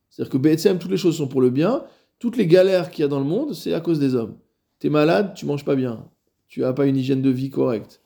[0.09, 1.83] C'est-à-dire que BSM, toutes les choses sont pour le bien,
[2.19, 4.37] Toutes les galères qu'il y a dans le monde, c'est à cause des hommes.
[4.79, 6.05] Tu es malade, tu manges pas bien.
[6.47, 8.02] Tu n'as pas une hygiène de vie correcte.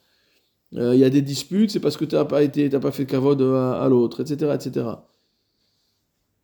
[0.75, 3.06] Euh, Il y a des disputes, c'est parce que tu n'as pas, été, pas fait
[3.06, 4.86] de cavode à, à l'autre, etc., etc.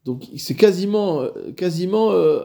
[0.06, 2.42] Donc c'est quasiment, euh, quasiment euh,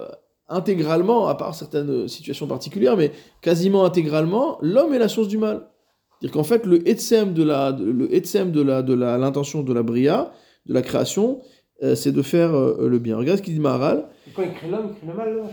[0.49, 3.13] intégralement, à part certaines situations particulières, mais
[3.43, 5.69] quasiment intégralement, l'homme est la source du mal.
[6.21, 9.73] C'est-à-dire qu'en fait, le etsem de la, le etsem de la, de la, l'intention de
[9.73, 10.33] la bria,
[10.67, 11.41] de la création,
[11.83, 13.17] euh, c'est de faire euh, le bien.
[13.17, 14.09] Regarde ce qu'il dit Maharal.
[14.35, 15.45] Quand il crée l'homme, il crée le mal, là,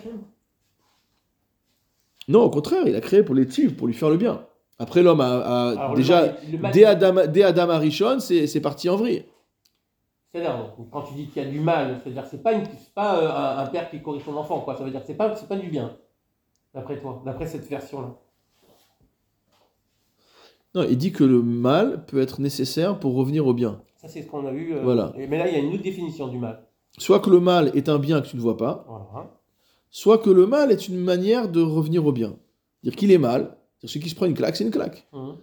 [2.27, 4.45] Non, au contraire, il a créé pour les tiv, pour lui faire le bien.
[4.77, 8.19] Après, l'homme a, a Alors, le déjà, mal, le mal, dès Adam, dès Adam Arishon,
[8.19, 9.23] c'est, parti en vrille.
[10.33, 13.19] C'est-à-dire, quand tu dis qu'il y a du mal, c'est-à-dire que c'est pas, une- pas
[13.19, 14.75] euh, un, un père qui corrige son enfant, quoi.
[14.75, 15.95] Ça veut dire que c'est pas, pas du bien,
[16.73, 18.15] d'après toi, d'après cette version-là.
[20.73, 23.81] Non, il dit que le mal peut être nécessaire pour revenir au bien.
[23.95, 24.75] Ça, c'est ce qu'on a vu.
[24.75, 25.13] euh, Voilà.
[25.15, 26.65] Mais là, il y a une autre définition du mal.
[26.97, 29.31] Soit que le mal est un bien que tu ne vois pas, Voilà.
[29.89, 32.35] soit que le mal est une manière de revenir au bien.
[32.83, 35.07] Dire qu'il est mal, celui qui se prend une claque, c'est une claque.
[35.13, 35.35] Mhm.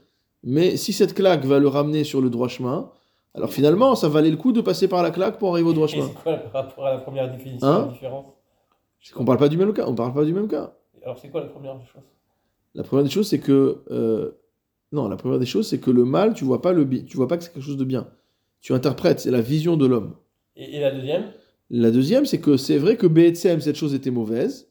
[0.45, 2.91] Mais si cette claque va le ramener sur le droit chemin,
[3.35, 5.87] alors finalement, ça valait le coup de passer par la claque pour arriver au droit
[5.87, 6.09] chemin.
[6.09, 8.27] c'est quoi par rapport à la première définition, Hein la différence
[9.01, 9.85] C'est qu'on parle pas du même cas.
[9.87, 10.75] On parle pas du même cas.
[11.05, 12.03] Alors, c'est quoi la première des choses?
[12.75, 14.33] La première des choses, c'est que euh,
[14.93, 17.17] non, la première des choses, c'est que le mal, tu vois pas le bi- tu
[17.17, 18.09] vois pas que c'est quelque chose de bien.
[18.61, 20.15] Tu interprètes, c'est la vision de l'homme.
[20.57, 21.33] et, et la deuxième?
[21.71, 24.69] La deuxième, c'est que c'est vrai que BSM, cette chose était mauvaise,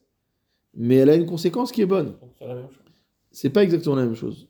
[0.74, 2.12] mais elle a une conséquence qui est bonne.
[2.20, 2.81] Donc, c'est la même chose.
[3.32, 4.48] C'est pas exactement la même chose.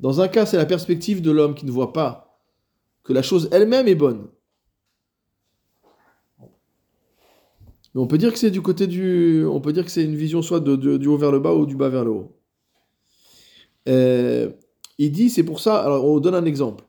[0.00, 2.40] Dans un cas, c'est la perspective de l'homme qui ne voit pas
[3.04, 4.26] que la chose elle-même est bonne.
[7.94, 10.16] Mais on peut dire que c'est du côté du, on peut dire que c'est une
[10.16, 12.36] vision soit du haut vers le bas ou du bas vers le haut.
[13.88, 14.50] Euh,
[14.98, 15.76] il dit, c'est pour ça.
[15.82, 16.84] Alors, on donne un exemple.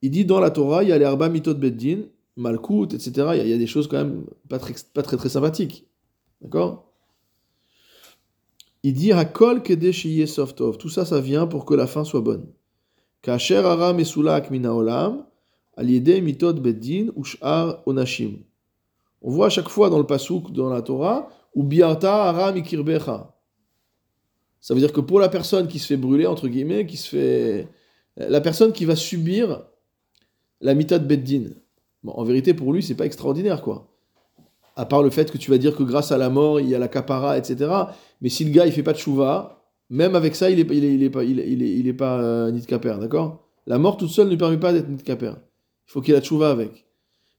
[0.00, 2.02] Il dit dans la Torah, il y a les Arba Mitot Beddin,
[2.36, 3.10] Malkout, etc.
[3.34, 4.58] Il y, a, des choses quand même pas
[4.94, 5.86] pas très, très sympathiques.
[6.40, 6.85] D'accord?
[8.86, 9.64] Il dit Hakol
[10.28, 10.78] Softov.
[10.78, 12.46] Tout ça, ça vient pour que la fin soit bonne.
[13.20, 15.26] Kacher Aram Esulak Minaolam,
[15.76, 18.44] Aliede Mitot Beddin, Ushar Onashim.
[19.22, 23.34] On voit à chaque fois dans le Pasuk, dans la Torah, ou Biarta Aram Ikirbecha.
[24.60, 27.08] Ça veut dire que pour la personne qui se fait brûler, entre guillemets, qui se
[27.08, 27.68] fait.
[28.16, 29.64] La personne qui va subir
[30.60, 31.54] la mitad beddin.
[32.04, 33.88] Bon, en vérité, pour lui, c'est pas extraordinaire, quoi.
[34.76, 36.74] À part le fait que tu vas dire que grâce à la mort, il y
[36.74, 37.70] a la capara, etc.
[38.20, 40.74] Mais si le gars, il fait pas de chouva, même avec ça, il est, pas-
[40.74, 43.42] il est, il est pas, il est, il est pas euh, nitkaper, d'accord?
[43.66, 45.32] La mort toute seule ne permet pas d'être nitkaper.
[45.88, 46.86] Il faut qu'il ait la chouva avec.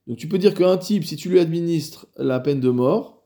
[0.06, 3.22] Donc tu peux dire qu'un type, si tu lui administres la peine de mort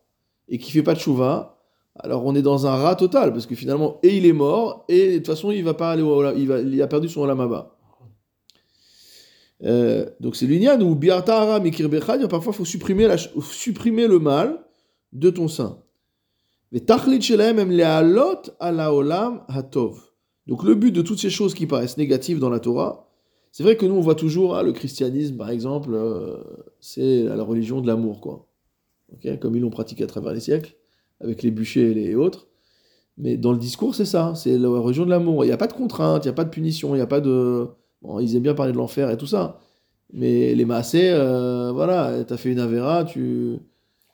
[0.49, 1.61] et qu'il fait pas de chouva,
[1.95, 5.13] alors on est dans un rat total parce que finalement, et il est mort et
[5.13, 7.77] de toute façon, il va pas aller au, il va, il a perdu son olamaba.
[9.65, 14.65] Euh, donc c'est l'union où parfois il faut supprimer, la, supprimer le mal
[15.13, 15.79] de ton sein.
[20.47, 23.09] Donc le but de toutes ces choses qui paraissent négatives dans la Torah,
[23.53, 26.39] c'est vrai que nous on voit toujours ah, le christianisme par exemple, euh,
[26.81, 28.49] c'est la religion de l'amour quoi.
[29.41, 30.75] Comme ils l'ont pratiqué à travers les siècles,
[31.21, 32.49] avec les bûchers et les autres.
[33.19, 35.45] Mais dans le discours c'est ça, c'est la religion de l'amour.
[35.45, 37.07] Il n'y a pas de contrainte, il n'y a pas de punition, il n'y a
[37.07, 37.69] pas de...
[38.03, 39.59] Bon, ils aiment bien parler de l'enfer et tout ça.
[40.13, 43.59] Mais les massés, euh, voilà, t'as fait une avéra, tu,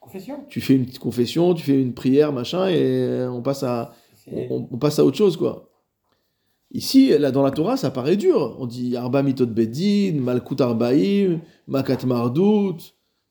[0.01, 3.93] Confession tu fais une petite confession, tu fais une prière, machin, et on passe à,
[4.33, 5.69] on, on passe à autre chose, quoi.
[6.71, 8.57] Ici, là, dans la Torah, ça paraît dur.
[8.61, 12.77] On dit Arba mitot bedin, Malkut Arbaim, Makat Mardout,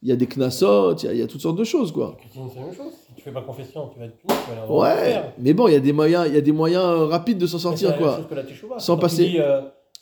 [0.01, 1.91] il y a des knasot, il y a- il y, a toutes sortes de choses,
[1.91, 2.15] quoi.
[2.17, 2.93] Le chrétien, c'est la même chose.
[3.07, 5.33] Si tu fais pas confession, tu vas être puni, tu vas aller en Ouais, enfer.
[5.39, 7.59] mais bon, il y a des moyens, il y a des moyens rapides de s'en
[7.59, 8.17] sortir, quoi.
[8.17, 8.79] chose que la teshuva.
[8.79, 9.61] Sans Quand passer- euh,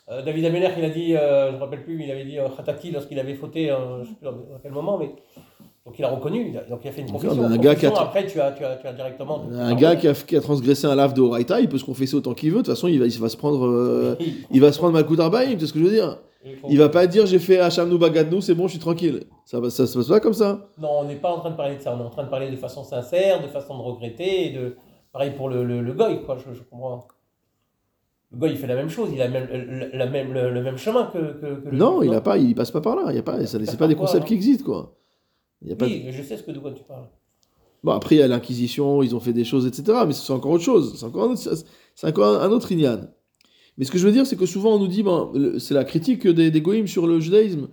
[0.10, 2.26] euh, David Ameller, il a dit, euh, je ne me rappelle plus, mais il avait
[2.26, 5.12] dit euh, Khatati lorsqu'il avait fauté, je ne sais plus dans quel moment, mais.
[5.86, 7.44] Donc il a reconnu, il a- donc il a fait une confession.
[7.44, 9.44] un gars qui a- Confession, Après, tu as, tu, as, tu as directement.
[9.54, 12.16] Un gars qui a, qui a transgressé un lave de Horaïta, il peut se confesser
[12.16, 12.58] autant qu'il veut.
[12.58, 14.16] De toute façon, il va, il va se prendre, euh,
[14.50, 16.18] il va se prendre Arbaim, tu ce que je veux dire?
[16.70, 19.26] Il va pas dire j'ai fait Hachamnou Bagadnou, c'est bon, je suis tranquille.
[19.46, 20.68] Ça, ça se passe pas comme ça.
[20.80, 22.30] Non, on n'est pas en train de parler de ça, on est en train de
[22.30, 24.76] parler de façon sincère, de façon de regretter, et de.
[25.12, 27.08] Pareil pour le, le, le goy, quoi, je, je comprends.
[28.44, 31.06] Il fait la même chose, il a même, le, la même, le, le même chemin
[31.06, 33.06] que, que, que le Non, il a pas, il passe pas par là.
[33.10, 34.96] Il y a pas, c'est pas des concepts qui existent quoi.
[35.62, 35.86] Il y a pas.
[35.86, 37.08] de- Oui, je sais ce que de quoi tu parles.
[37.84, 40.00] Bon après il y a l'inquisition, ils ont fait des choses, etc.
[40.08, 40.96] Mais c'est encore autre chose.
[40.98, 41.42] C'est encore un autre,
[41.96, 43.02] c'est encore un autre inyan.
[43.78, 45.84] Mais ce que je veux dire, c'est que souvent on nous dit, ben, c'est la
[45.84, 47.68] critique des, des goïms sur le judaïsme,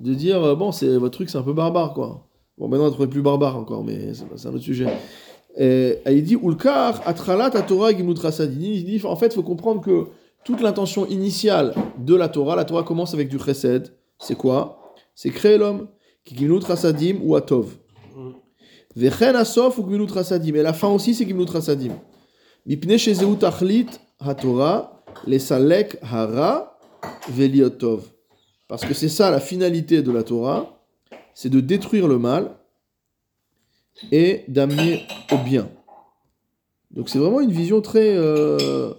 [0.00, 2.26] de dire euh, bon, c'est votre truc, c'est un peu barbare quoi.
[2.58, 4.86] Bon maintenant, on est plus barbare encore, mais c'est un autre sujet.
[5.56, 8.18] Et, et il dit Ulkar atralat Torah gimut.
[8.40, 10.06] Il dit en fait, il faut comprendre que
[10.44, 13.92] toute l'intention initiale de la Torah, la Torah commence avec du chesed.
[14.18, 14.94] C'est quoi?
[15.14, 15.88] C'est créer l'homme,
[16.24, 17.76] qui gimut rasadim ou atov.
[18.94, 20.54] Vechen asof ou gmilut rasadim.
[20.54, 21.92] Et la fin aussi, c'est gmilut rasadim.
[22.66, 23.86] Mipne shezeu tachlit
[24.20, 26.78] haTorah, lesalek hara
[27.28, 28.04] veliotov.
[28.68, 30.82] Parce que c'est ça la finalité de la Torah,
[31.34, 32.56] c'est de détruire le mal
[34.10, 35.02] et d'amener
[35.32, 35.68] au bien.
[36.90, 38.92] Donc c'est vraiment une vision très, euh,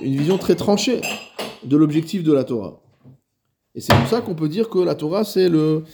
[0.00, 1.00] une vision très tranchée
[1.64, 2.80] de l'objectif de la Torah.
[3.74, 5.84] Et c'est pour ça qu'on peut dire que la Torah c'est le,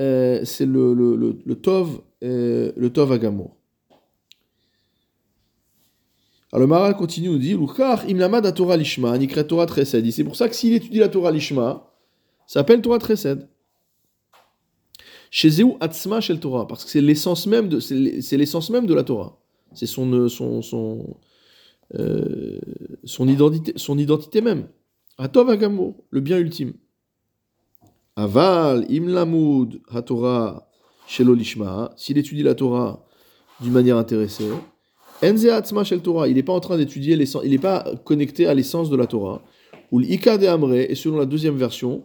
[0.00, 3.56] euh, c'est le, le, le, le tov, euh, le tov agamour.
[6.52, 10.10] Alors le Maral continue, nous dit, Lukar imlamad Torah lishma, Torah tresed.
[10.10, 11.92] C'est pour ça que s'il étudie la Torah lishma,
[12.46, 13.48] ça s'appelle Torah tresed.
[15.30, 19.38] Chez Atzma Shel Torah, parce que c'est l'essence même de, la Torah.
[19.72, 20.12] C'est son,
[21.94, 22.58] euh,
[23.04, 24.68] son, identité, même.
[25.18, 26.74] Atov Agamour, le bien ultime.
[28.16, 30.68] Aval, Imlamud, HaTorah,
[31.06, 33.06] Shelo Lishma, s'il étudie la Torah
[33.60, 34.48] d'une manière intéressée,
[35.22, 38.46] Enze Atzma Shel Torah, il n'est pas en train d'étudier l'essence, il n'est pas connecté
[38.46, 39.42] à l'essence de la Torah.
[39.92, 42.04] Ou l'Ika de Amre, et selon la deuxième version,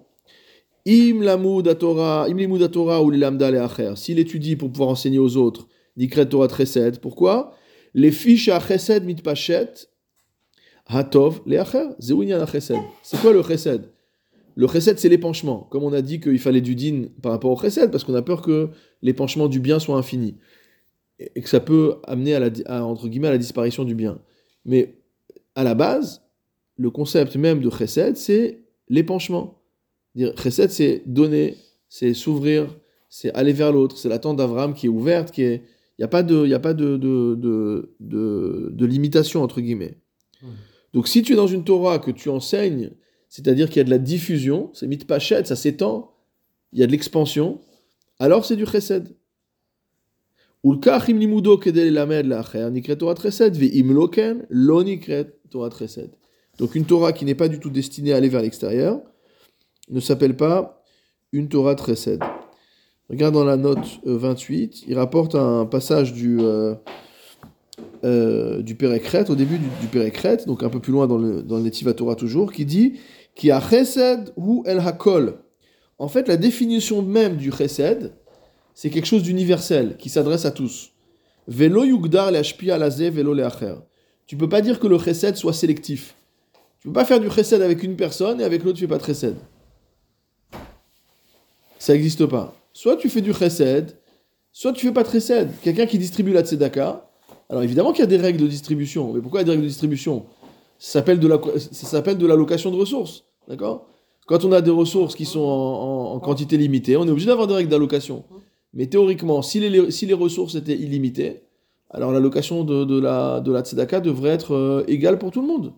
[0.85, 5.37] Im lamud Torah, im limud Torah ou l'amda le S'il étudie pour pouvoir enseigner aux
[5.37, 6.99] autres, nikret Torah Tresed.
[6.99, 7.53] Pourquoi?
[7.93, 9.87] Les fiches à Chesed mitpachet,
[10.87, 11.89] hatov le acher.
[11.99, 12.79] Zéounian Chesed.
[13.03, 13.91] C'est quoi le Chesed?
[14.55, 15.67] Le Chesed, c'est l'épanchement.
[15.69, 18.21] Comme on a dit qu'il fallait du din par rapport au Chesed, parce qu'on a
[18.21, 18.69] peur que
[19.01, 20.37] l'épanchement du bien soit infini.
[21.19, 24.19] Et que ça peut amener à la, à, entre guillemets, à la disparition du bien.
[24.65, 24.95] Mais
[25.53, 26.23] à la base,
[26.77, 29.60] le concept même de Chesed, c'est l'épanchement.
[30.15, 31.57] Dire Chesed, c'est donner,
[31.89, 32.75] c'est s'ouvrir,
[33.09, 33.97] c'est aller vers l'autre.
[33.97, 35.63] C'est la tente d'Avram qui est ouverte, qui est.
[35.97, 39.61] Il n'y a pas de, y a pas de, de, de, de, de limitation, entre
[39.61, 39.97] guillemets.
[40.41, 40.47] Mmh.
[40.93, 42.91] Donc si tu es dans une Torah que tu enseignes,
[43.29, 46.11] c'est-à-dire qu'il y a de la diffusion, c'est mitpachet, ça s'étend,
[46.73, 47.61] il y a de l'expansion,
[48.19, 49.15] alors c'est du chesed.
[56.59, 59.01] Donc une Torah qui n'est pas du tout destinée à aller vers l'extérieur,
[59.91, 60.83] ne s'appelle pas
[61.31, 62.21] une Torah Tresed.
[63.09, 66.75] Regarde dans la note 28, il rapporte un passage du, euh,
[68.03, 71.59] euh, du Pérécrète, au début du, Pérécrète, donc un peu plus loin dans le, dans
[71.59, 72.93] le Torah toujours, qui dit
[73.35, 73.61] qui a
[74.37, 75.39] ou El Hakol.
[75.99, 78.13] En fait, la définition même du Chesed,
[78.73, 80.91] c'est quelque chose d'universel, qui s'adresse à tous.
[81.47, 83.75] Velo yugdar alaze velo leacher.
[84.25, 86.15] Tu peux pas dire que le Chesed soit sélectif.
[86.79, 88.97] Tu peux pas faire du Chesed avec une personne et avec l'autre tu fais pas
[88.97, 89.35] de Chesed.
[91.81, 92.53] Ça n'existe pas.
[92.73, 93.97] Soit tu fais du chesed,
[94.51, 95.49] soit tu fais pas de chesed.
[95.63, 97.09] Quelqu'un qui distribue la tzedaka.
[97.49, 99.11] Alors évidemment qu'il y a des règles de distribution.
[99.11, 100.27] Mais pourquoi il y a des règles de distribution?
[100.77, 103.23] Ça s'appelle de, la, de l'allocation de ressources.
[103.47, 103.87] D'accord?
[104.27, 107.55] Quand on a des ressources qui sont en, quantité limitée, on est obligé d'avoir des
[107.55, 108.25] règles d'allocation.
[108.75, 111.41] Mais théoriquement, si les, si les ressources étaient illimitées,
[111.89, 115.47] alors l'allocation de, de, la, de la tzedaka devrait être euh, égale pour tout le
[115.47, 115.73] monde.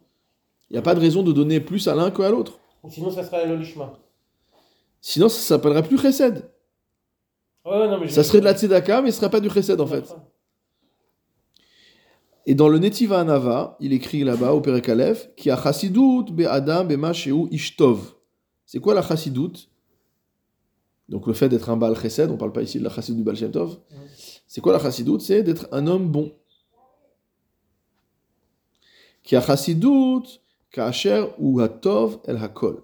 [0.70, 2.60] Il n'y a pas de raison de donner plus à l'un qu'à l'autre.
[2.90, 3.94] Sinon, ça serait l'olishma.
[5.06, 6.50] Sinon, ça s'appellerait plus chesed.
[7.66, 9.86] Ouais, non, mais ça serait de la tzedaka, mais ce serait pas du chesed en
[9.86, 10.16] fait.
[12.46, 16.98] Et dans le Netiva Anava, il écrit là-bas au Perekalef, qui a be adam be
[17.52, 18.16] ishtov.
[18.66, 19.70] C'est quoi la chassidut?
[21.10, 23.24] Donc le fait d'être un Baal chesed, on parle pas ici de la chassidut du
[23.24, 23.78] Baal Shem Tov.
[24.48, 25.20] C'est quoi la chassidut?
[25.20, 26.34] C'est d'être un homme bon.
[29.22, 30.40] Qui a chassidut
[30.72, 32.84] kasher ou hatov el hakol.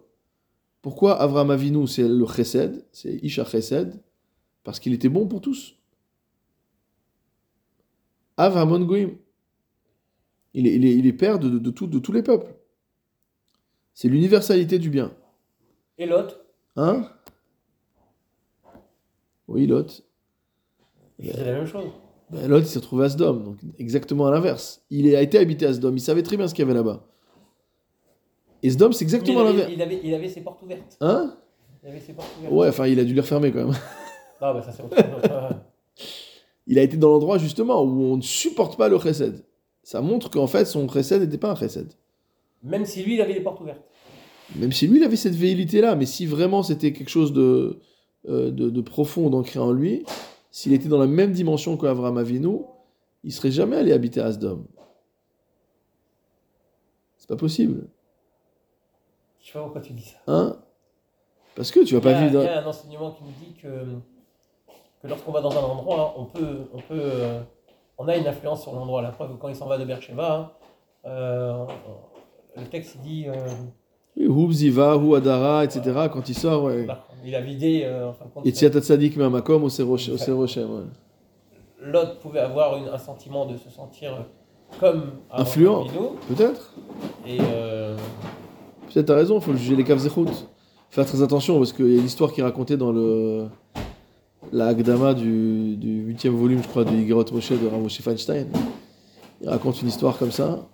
[0.81, 4.01] Pourquoi Avram Avinu, c'est le chesed, c'est Isha chesed?
[4.63, 5.75] Parce qu'il était bon pour tous.
[8.37, 9.09] Avramon Goim.
[10.53, 12.53] Il est, il, est, il est père de, de, de, tout, de tous les peuples.
[13.93, 15.11] C'est l'universalité du bien.
[15.97, 16.39] Et Lot
[16.75, 17.11] Hein?
[19.47, 20.03] Oui, Lot.
[21.21, 21.91] C'est la même chose.
[22.29, 24.85] Ben, Lot, il s'est retrouvé à Sdom, donc exactement à l'inverse.
[24.89, 27.05] Il a été habité à Sdom, il savait très bien ce qu'il y avait là-bas.
[28.61, 29.71] Et Sdom, c'est exactement l'inverse.
[29.73, 30.97] Il avait, il avait ses portes ouvertes.
[31.01, 31.35] Hein
[31.83, 32.53] Il avait ses portes ouvertes.
[32.53, 33.75] Ouais, enfin, il a dû les refermer quand même.
[34.41, 34.83] Non, bah ça c'est
[36.69, 39.43] il a été dans l'endroit justement où on ne supporte pas le chesed.
[39.81, 41.93] Ça montre qu'en fait, son chesed n'était pas un chesed.
[42.61, 43.81] Même si lui, il avait les portes ouvertes.
[44.55, 47.79] Même si lui, il avait cette véhilité-là, mais si vraiment c'était quelque chose de,
[48.27, 50.03] euh, de, de, profond, d'ancré en lui,
[50.51, 52.59] s'il était dans la même dimension qu'Avram Avinu,
[53.23, 54.65] il serait jamais allé habiter à Sdom.
[57.17, 57.87] C'est pas possible.
[59.49, 60.17] Je sais pas pourquoi tu dis ça.
[60.27, 60.57] Hein
[61.55, 62.41] Parce que tu vas pas vivre.
[62.43, 63.67] Il y a un enseignement qui nous dit que,
[65.01, 67.41] que lorsqu'on va dans un endroit, on peut, on peut, euh,
[67.97, 69.01] on a une influence sur l'endroit.
[69.01, 70.53] La preuve, quand il s'en va de Beersheba,
[71.05, 71.65] euh,
[72.57, 73.25] le texte dit.
[73.27, 73.33] Euh,
[74.17, 75.81] oui, Hu Ziva, Hu Adara, etc.
[76.13, 76.83] Quand il sort, ouais.
[76.83, 77.81] Bah, il a vidé.
[77.85, 78.49] Euh, en fin de compte, ouais.
[81.81, 84.25] Lot pouvait avoir une- un sentiment de se sentir
[84.79, 85.87] comme Influent.
[86.27, 86.75] Peut-être
[87.25, 87.97] Et euh,
[88.93, 90.27] Peut-être t'as raison, il faut juger les caves zéchout.
[90.89, 93.45] Faire très attention parce qu'il y a une histoire qui est racontée dans le
[94.51, 98.47] la Agdama du, du 8 volume, je crois, du Igerot Moshe de Rav Moshe Feinstein.
[99.41, 100.65] Il raconte une histoire comme ça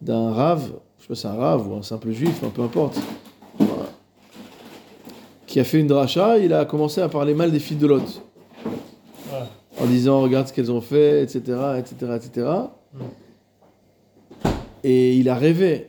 [0.00, 2.62] d'un rave, je sais pas si c'est un rave ou un simple juif, enfin, peu
[2.62, 2.98] importe,
[3.58, 3.88] Voilà.
[5.46, 8.22] qui a fait une dracha, il a commencé à parler mal des filles de Lot.
[9.28, 9.48] voilà.
[9.80, 11.40] en disant regarde ce qu'elles ont fait, etc.,
[11.78, 12.48] etc., etc.
[14.82, 15.88] Et il a rêvé,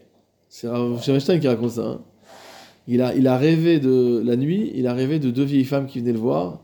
[0.56, 2.00] c'est Rav Weinstein qui raconte ça, hein.
[2.88, 5.86] il, a, il a rêvé de la nuit, il a rêvé de deux vieilles femmes
[5.86, 6.62] qui venaient le voir.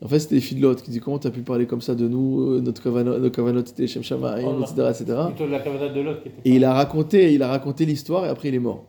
[0.00, 1.96] En fait, c'était les filles de l'autre qui disent comment t'as pu parler comme ça
[1.96, 5.58] de nous, euh, notre kavanot, c'était Shem Shamaim, Oh, etc., de la
[6.14, 6.40] qui était.
[6.44, 8.84] Et il a raconté, il a raconté l'histoire et après il est mort.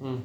[0.00, 0.18] Hmm.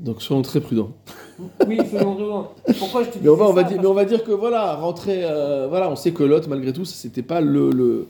[0.00, 0.90] Donc soyons très prudents.
[1.68, 2.48] Oui, selon raison.
[2.76, 4.24] Pourquoi je te dis Mais on va, on va ça dire, mais on va dire
[4.24, 8.08] que voilà, rentrer, euh, voilà, on sait que Lot, malgré tout, c'était pas le, le-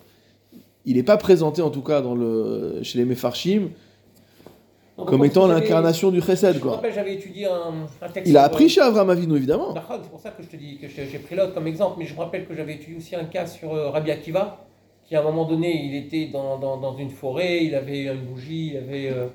[0.86, 3.70] il n'est pas présenté en tout cas dans le, chez les Mefarshim
[5.06, 6.72] comme étant l'incarnation du Je Chesed, me quoi.
[6.72, 8.28] rappelle, j'avais étudié un, un texte.
[8.28, 9.72] Il a appris chez Avram Avinu, évidemment.
[9.74, 12.04] C'est pour ça que je te dis que j'ai j'ai pris l'autre comme exemple, mais
[12.04, 14.58] je me rappelle que j'avais étudié aussi un cas sur euh, Rabbi Akiva,
[15.06, 18.26] qui à un moment donné, il était dans, dans, dans une forêt, il avait une
[18.26, 19.28] bougie, il avait euh,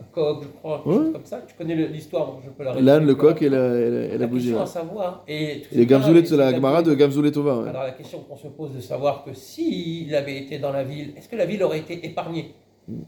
[0.00, 1.04] un coq, je crois, quelque Ouais.
[1.04, 1.42] chose comme ça.
[1.46, 3.06] Tu connais l'histoire, je peux la L'âne, résumer.
[3.06, 6.36] le coq et la, et la, et la question à savoir, et, les Gamzoulet, c'est
[6.36, 7.58] la Gamara Gemara de Gamzoulet Tova.
[7.60, 7.68] ouais.
[7.68, 11.12] Alors la question qu'on se pose de savoir que s'il avait été dans la ville,
[11.16, 12.54] est-ce que la ville aurait été épargnée?
[12.88, 13.02] Mm.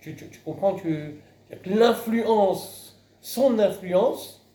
[0.00, 1.20] tu, tu- tu comprends tu,
[1.62, 4.46] que l'influence, son influence,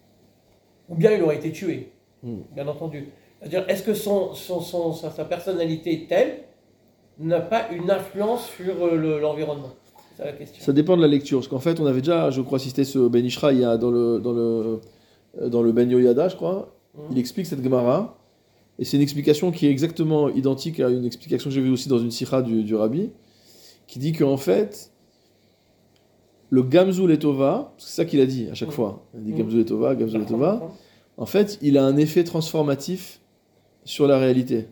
[0.90, 1.92] ou bien il aurait été tué,
[2.24, 2.36] Mm.
[2.54, 3.10] bien entendu.
[3.40, 6.40] C'est-à-dire, est-ce que son, son, son- sa, sa personnalité telle
[7.20, 9.70] n'a pas une influence sur euh, le- l'environnement?
[10.20, 10.64] Ça la question.
[10.64, 13.08] Ça dépend de la lecture, parce qu'en fait, on avait déjà, je crois, cité ce
[13.08, 14.80] Ben Ishra il y a dans le, dans le,
[15.42, 16.76] euh, dans le Ben Yoyada, je crois.
[16.96, 17.00] Mm.
[17.14, 18.18] Il explique cette Gemara,
[18.78, 21.90] et c'est une explication qui est exactement identique à une explication que j'ai vue aussi
[21.90, 23.10] dans une sikha du, du Rabbi,
[23.88, 24.92] qui dit qu'en fait,
[26.52, 28.74] le Gamzou Letova, c'est ça qu'il a dit à chaque Mm.
[28.74, 29.38] fois, il dit Mm.
[29.38, 30.72] Gamzou Letova, Gamzou Letova,
[31.18, 33.20] en fait, il a un effet transformatif
[33.84, 34.68] sur la réalité.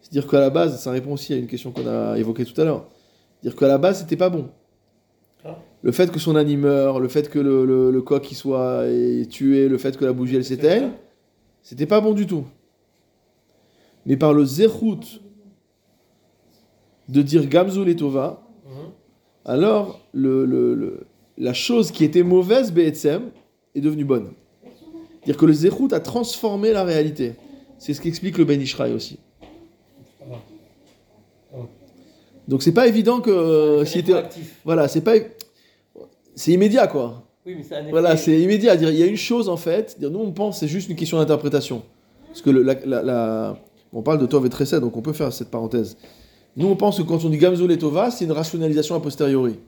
[0.00, 2.64] C'est-à-dire qu'à la base, ça répond aussi à une question qu'on a évoquée tout à
[2.64, 2.86] l'heure.
[3.42, 4.48] C'est-à-dire qu'à la base, c'était pas bon.
[5.44, 5.58] Ah.
[5.82, 8.84] Le fait que son animeur, le fait que le, le- le coq il soit
[9.30, 10.90] tué, le fait que la bougie elle s'éteigne,
[11.62, 12.44] c'était pas bon du tout.
[14.06, 15.00] Mais par le zerhout
[17.08, 18.72] de dire Gamzou Letova, Mhm.
[19.44, 21.06] alors le, le- le-
[21.38, 23.30] la chose qui était mauvaise, Be'etzem,
[23.74, 24.30] est devenue bonne.
[25.20, 27.34] C'est-à-dire que le zerhout a transformé la réalité.
[27.78, 29.18] C'est ce qu'explique le Ben Ishraï aussi.
[30.18, 30.36] Ça va.
[32.48, 34.12] Donc c'est pas évident que euh, s'il était...
[34.64, 35.14] Voilà, c'est pas...
[36.34, 37.22] C'est immédiat quoi.
[37.46, 38.76] Oui, mais effet- Voilà, c'est immédiat.
[38.76, 39.96] Dire, il y a une chose en fait.
[39.98, 41.82] Dire, nous, on pense c'est juste une question d'interprétation.
[42.28, 43.58] Parce que le- la, la- la-
[43.92, 45.96] on parle de Tov et Tressé, donc on peut faire cette parenthèse.
[46.56, 49.58] Nous, on pense que quand on dit Gamzol et Tova, c'est une rationalisation a posteriori.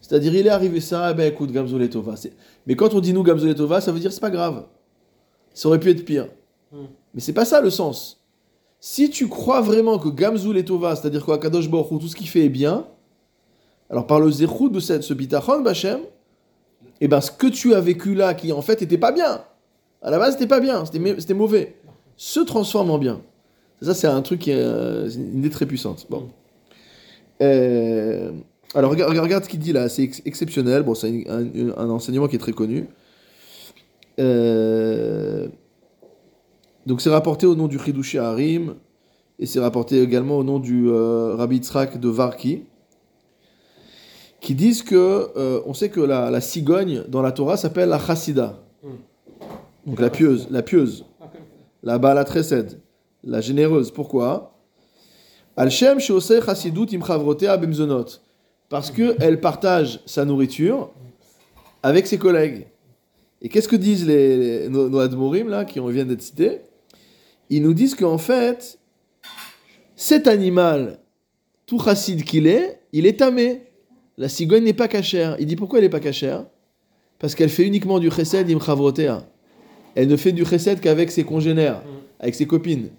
[0.00, 2.14] C'est-à-dire, il est arrivé ça, eh ben écoute, Gamzol et Tova.
[2.66, 4.64] Mais quand on dit nous Gamzol et Tova, ça veut dire c'est pas grave.
[5.54, 6.28] Ça aurait pu être pire.
[6.72, 6.84] Hmm.
[7.14, 8.17] Mais c'est pas ça le sens.
[8.80, 12.28] Si tu crois vraiment que Gamzul et Tova, c'est-à-dire quoi, Kadosh Baruch tout ce qu'il
[12.28, 12.86] fait est bien,
[13.90, 16.00] alors par le zérout de cette, ce bitachon, Bachem,
[17.00, 19.42] et ben ce que tu as vécu là, qui en fait était pas bien,
[20.02, 21.76] à la base c'était pas bien, c'était mauvais,
[22.16, 23.20] se transforme en bien.
[23.82, 26.06] Ça c'est un truc qui est euh, une idée très puissante.
[26.10, 26.28] Bon.
[27.40, 28.32] Euh,
[28.74, 30.82] alors regarde, ce qu'il dit là, c'est ex- exceptionnel.
[30.82, 32.88] Bon, c'est un enseignement qui est très connu.
[34.18, 35.48] Euh,
[36.88, 38.74] donc c'est rapporté au nom du Chidushi Harim
[39.38, 42.62] et c'est rapporté également au nom du euh, Rabbi Yitzhak de Varki
[44.40, 47.98] qui disent que euh, on sait que la, la cigogne dans la Torah s'appelle la
[47.98, 48.58] Chassida.
[49.86, 51.04] Donc la pieuse, la pieuse,
[51.82, 52.80] la Baala Tresed,
[53.24, 53.90] la généreuse.
[53.90, 54.54] Pourquoi?
[55.56, 56.86] Al-Shem Sheosei Chassidut
[57.60, 58.06] bemzonot.
[58.68, 60.90] Parce qu'elle partage sa nourriture
[61.82, 62.66] avec ses collègues.
[63.40, 66.60] Et qu'est-ce que disent les, les- nos, nos Admorim, là, qui viennent d'être cités?
[67.50, 68.78] Ils nous disent qu'en fait,
[69.96, 70.98] cet animal,
[71.66, 73.62] tout chassid qu'il est, il est tamé.
[74.16, 75.36] La cigogne n'est pas cachère.
[75.38, 76.44] Il dit pourquoi elle n'est pas cachère?
[77.18, 79.26] Parce qu'elle fait uniquement du chesed im chavrotea.
[79.94, 81.82] Elle ne fait du chesed qu'avec ses congénères,
[82.20, 82.90] avec ses copines.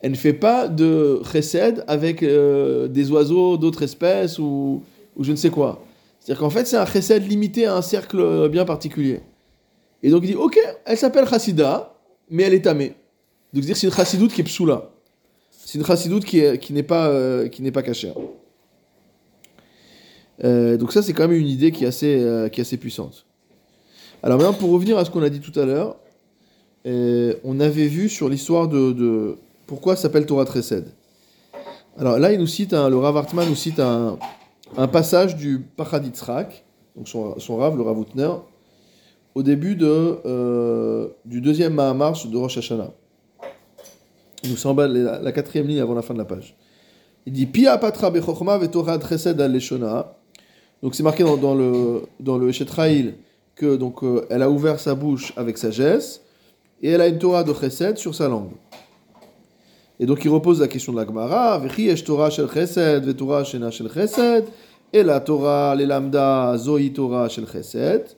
[0.00, 4.82] Elle ne fait pas de chesed avec euh, des oiseaux d'autres espèces ou,
[5.16, 5.84] ou je ne sais quoi.
[6.20, 9.20] C'est-à-dire qu'en fait, c'est un chesed limité à un cercle euh, bien particulier.
[10.02, 11.94] Et donc il dit, ok, elle s'appelle chassida,
[12.30, 12.94] mais elle est tamée.
[13.52, 14.90] Donc c'est une chassidoute qui est psoula.
[15.50, 18.14] C'est une chassidoute qui est- qui n'est pas, euh, cachère.
[20.44, 22.76] Euh, donc ça, c'est quand même une idée qui est assez, euh, qui est assez
[22.76, 23.26] puissante.
[24.22, 25.96] Alors maintenant, pour revenir à ce qu'on a dit tout à l'heure,
[26.86, 29.36] euh, on avait vu sur l'histoire de, de
[29.66, 30.86] pourquoi s'appelle Torah Tresed.
[31.98, 34.18] Alors là, il nous cite, le Rav Hartman nous cite un,
[34.92, 36.64] passage du Pachad Yitzhak,
[36.96, 38.30] donc son, son Rav, le Rav Outner,
[39.34, 42.92] au début du deuxième Mahamar de Rosh Hashanah.
[44.44, 46.56] Nous semble la, la quatrième ligne avant la fin de la page.
[47.26, 50.14] Il dit Pia patra bechokma vetorah tresed al leshona.
[50.82, 52.52] Donc c'est marqué dans, le dans le
[53.56, 56.22] que donc euh, elle a ouvert sa bouche avec sagesse
[56.80, 58.52] et elle a une Torah de chesed sur sa langue.
[59.98, 63.42] Et donc il repose la question de la Gemara Vechi yesh Torah shel chesed vetorah
[63.42, 64.44] shena shel chesed
[64.92, 68.16] et la Torah le lambda zohi Torah shel chesed.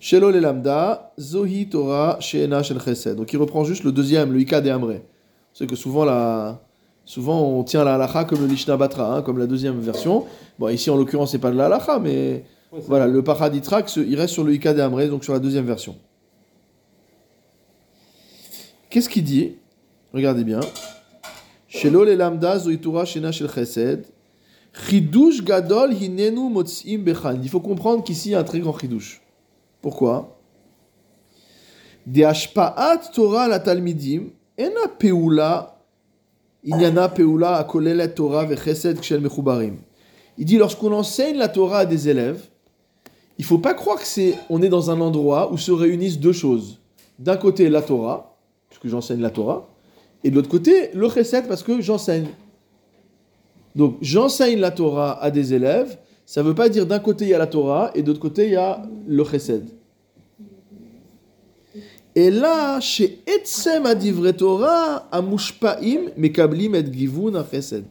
[0.00, 3.16] Shelo le lambda zohi Torah shena shel chesed.
[3.16, 5.02] Donc il reprend juste le deuxième, le Ika de Amré.
[5.52, 6.60] C'est que souvent la
[7.06, 10.26] Souvent, on tient la halacha comme le Lishna Batra, hein, comme la deuxième version.
[10.60, 13.98] Bon, ici, en l'occurrence, c'est pas de la halacha, mais Ouais, voilà, le Paraditrak, ce-
[13.98, 15.96] il reste sur le Ika de Amré, donc sur la deuxième version.
[18.90, 19.56] Qu'est-ce qu'il dit?
[20.12, 20.60] Regardez bien.
[21.66, 24.04] Shelo le lambda zoitura shena shel chesed.
[24.88, 27.40] Chidush gadol hinenu motzim bechan.
[27.42, 29.20] Il faut comprendre qu'ici, il y a un très grand chidush.
[29.82, 30.36] Pourquoi?
[33.12, 35.76] Torah la talmidim, ena peula
[36.64, 37.64] Inyana peula
[38.14, 39.78] Torah vechesed kshel mechubarim.
[40.36, 42.48] Il dit lorsqu'on enseigne la Torah à des élèves,
[43.38, 46.32] il faut pas croire que c'est on est dans un endroit où se réunissent deux
[46.32, 46.78] choses.
[47.18, 48.36] D'un côté la Torah,
[48.68, 49.68] puisque j'enseigne la Torah,
[50.22, 52.28] et de l'autre côté le chesed parce que j'enseigne.
[53.74, 55.98] Donc j'enseigne la Torah à des élèves,
[56.32, 58.46] ça veut pas dire d'un côté il y a la Torah et de l'autre côté
[58.46, 59.64] il y a le chesed.
[62.14, 67.84] Et là, chez Etsem Adivre Torah, Amushpaim, Mekablim et Givun à Chesed.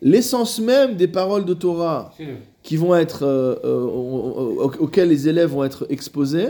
[0.00, 2.12] L'essence même des paroles de Torah
[2.62, 6.48] qui vont être, euh, euh, au- au- auxquelles les élèves vont être exposés,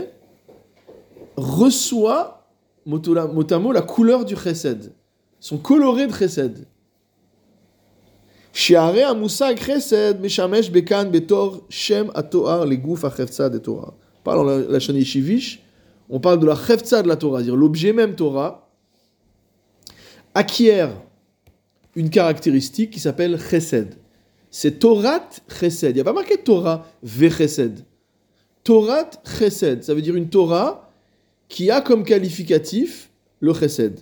[1.37, 2.47] reçoit,
[2.87, 4.91] motola- motamo, la couleur du Chesed.
[5.39, 6.65] Sont colorés de Chesed.
[10.69, 13.93] Bekan Betor Shem Atoar, les gouf Achevtsa de Torah.
[14.19, 15.63] On parle dans la, la Shani Shivish,
[16.09, 18.69] on parle de la Chevtsa de la Torah, c'est-à-dire l'objet même Torah,
[20.35, 20.91] acquiert
[21.95, 23.95] une caractéristique qui s'appelle Chesed.
[24.49, 25.91] C'est Torat Chesed.
[25.91, 27.79] Il n'y a pas marqué Torah ve Chesed.
[28.65, 30.91] Chesed, ça veut dire une Torah
[31.49, 33.99] qui a comme qualificatif le Chesed.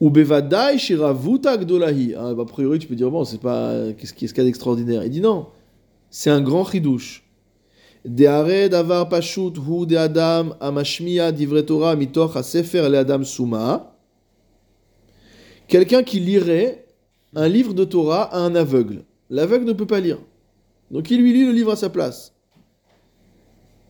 [0.00, 2.14] Ou Bevadai Shiravuta Gdolahi.
[2.16, 3.92] Ah, bah, a priori, tu peux dire, bon, c'est pas.
[3.96, 5.04] Qu'est-ce qu'il y a d'extraordinaire?
[5.04, 5.46] Il dit non.
[6.10, 7.24] C'est un grand chidouche.
[8.04, 13.96] Deare davar pashut hu de adam amashmiya divre Torah mitoch sefer le adam suma.
[15.66, 16.86] Quelqu'un qui lirait
[17.34, 19.02] un livre de Torah à un aveugle.
[19.28, 20.18] L'aveugle ne peut pas lire.
[20.92, 22.32] Donc il lui lit le livre à sa place.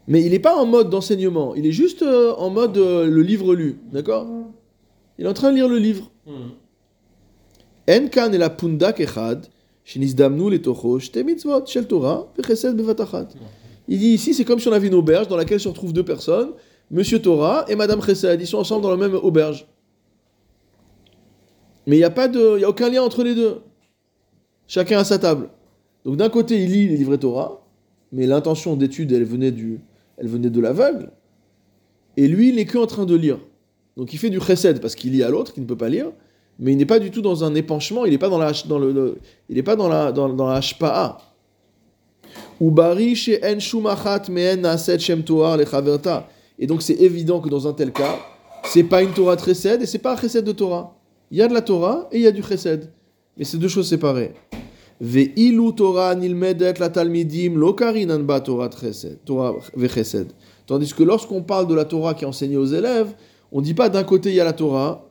[0.09, 3.23] Mais il n'est pas en mode d'enseignement, il est juste euh, en mode euh, le
[3.23, 3.81] livre lu.
[3.93, 4.27] D'accord?
[5.19, 6.11] Il est en train de lire le livre.
[6.27, 6.51] Hmm.
[7.89, 9.47] En kan el pundak echad,
[9.85, 13.29] shenizdamnu letocho, shte mitzvot shel Torah, vechesed bevat achat.
[13.89, 16.05] Il dit ici, c'est comme si on avait une auberge dans laquelle se retrouvent deux
[16.05, 16.51] personnes,
[16.91, 18.41] Monsieur Torah et Madame Chesed.
[18.41, 19.67] Ils sont ensemble dans la même auberge.
[21.87, 23.61] Mais il n'y a, a aucun lien entre les deux.
[24.67, 25.49] Chacun à sa table.
[26.05, 27.65] Donc d'un côté, il lit les livrets Torah,
[28.13, 29.23] mais l'intention d'étude, elle
[30.19, 31.11] elle venait de l'aveugle.
[32.17, 33.39] Et lui, il n'est que en train de lire.
[33.97, 36.11] Donc il fait du chesed parce qu'il lit à l'autre, qui ne peut pas lire,
[36.59, 38.79] mais il n'est pas du tout dans un épanchement, il n'est pas dans la, dans
[38.79, 39.19] le,
[39.49, 40.61] il n'est pas dans la, dans, la
[45.57, 46.29] lechaverta.
[46.59, 48.19] Et donc c'est évident que dans un tel cas,
[48.65, 50.97] c'est pas une Torah chesed et c'est pas un chesed de Torah.
[51.31, 52.91] Il y a de la Torah et il y a du chesed.
[53.37, 54.33] Mais c'est deux choses séparées.
[55.01, 57.59] Ve'ilu Torah nilmedet la talmidim
[58.23, 59.19] ba Torah chesed.
[60.67, 63.15] Tandis que lorsqu'on parle de la Torah qui est enseignée aux élèves,
[63.53, 65.07] on dit pas d'un côté il y a la Torah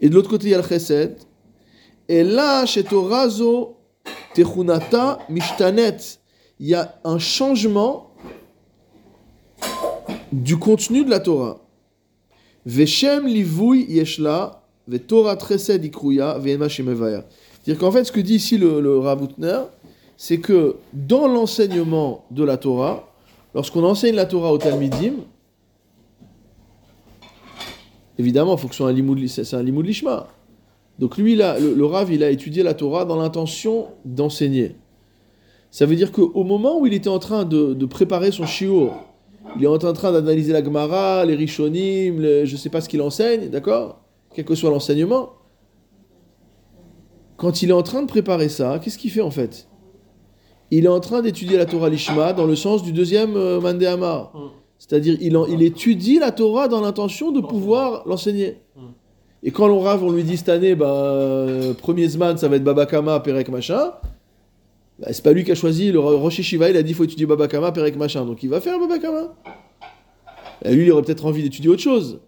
[0.00, 1.16] et de l'autre côté il y a le chesed.
[2.08, 3.76] Et là, chez Torah zo
[4.34, 6.18] techunata mishtanet,
[6.58, 8.10] il y a un changement
[10.32, 11.60] du contenu de la Torah.
[12.64, 16.38] Veshem livui yeshla, ve Torah chesed ikruya.
[16.42, 19.60] C'est-à-dire qu'en fait, ce que dit ici le, le Rav Outner,
[20.16, 23.12] c'est que dans l'enseignement de la Torah,
[23.54, 25.14] lorsqu'on enseigne la Torah au Talmidim,
[28.18, 30.28] évidemment, il faut que ce soit un limoud, lishma.
[30.98, 34.74] Donc lui, là, le, le Rav, il a étudié la Torah dans l'intention d'enseigner.
[35.70, 38.92] Ça veut dire qu'au moment où il était en train de, préparer son shiur,
[39.56, 43.02] il est en train d'analyser la Gemara, les Rishonim, je ne sais pas ce qu'il
[43.02, 44.00] enseigne, d'accord?
[44.34, 45.32] Quel que soit l'enseignement.
[47.36, 49.68] Quand il est en train de préparer ça, qu'est-ce qu'il fait en fait?
[50.70, 53.60] Il est en train d'étudier la Torah Lishma dans le sens du deuxième euh.
[54.78, 58.58] C'est-à-dire, il, en- il étudie la Torah dans l'intention de pouvoir l'enseigner.
[58.76, 58.80] Mm.
[59.42, 62.56] Et quand l'on rave, on lui dit cette année, bah, euh, premier Zman, ça va
[62.56, 63.92] être Babakama, Perek, machin.
[64.98, 67.26] Bah, c'est pas lui qui a choisi, le Rosh Shiva, il a dit faut étudier
[67.26, 68.24] Babakama, Perek, machin.
[68.24, 69.34] Donc il va faire Babakama.
[70.64, 72.18] Et lui, il aurait peut-être envie d'étudier autre chose.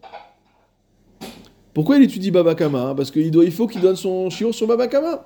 [1.74, 5.24] Pourquoi il étudie Babakama Parce qu'il doit, il faut qu'il donne son shiur sur Babakama.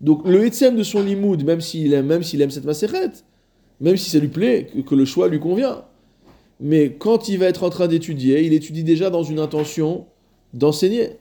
[0.00, 3.24] Donc le Etsem de son limoud, même s'il aime, même s'il aime cette macérette,
[3.80, 5.84] même si ça lui plaît, que, que le choix lui convient.
[6.60, 10.06] Mais quand il va être en train d'étudier, il étudie déjà dans une intention
[10.52, 11.12] d'enseigner.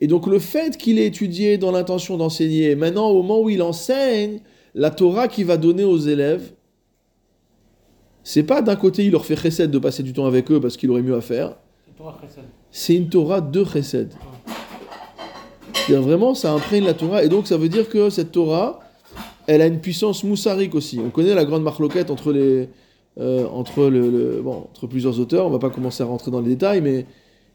[0.00, 3.62] Et donc le fait qu'il ait étudié dans l'intention d'enseigner, maintenant au moment où il
[3.62, 4.40] enseigne,
[4.74, 6.52] la Torah qu'il va donner aux élèves,
[8.24, 10.76] c'est pas d'un côté il leur fait chesed de passer du temps avec eux parce
[10.76, 11.56] qu'il aurait mieux à faire,
[11.86, 12.44] C'est Torah Chesed.
[12.70, 14.12] c'est une Torah de chesed.
[15.74, 18.80] C'est-à-dire vraiment, ça imprègne la Torah, et donc ça veut dire que cette Torah,
[19.48, 21.00] elle a une puissance moussarique aussi.
[21.04, 22.68] On connaît la grande marloquette entre les,
[23.20, 25.46] euh, entre le, le- bon, entre plusieurs auteurs.
[25.46, 27.06] On va pas commencer à rentrer dans les détails, mais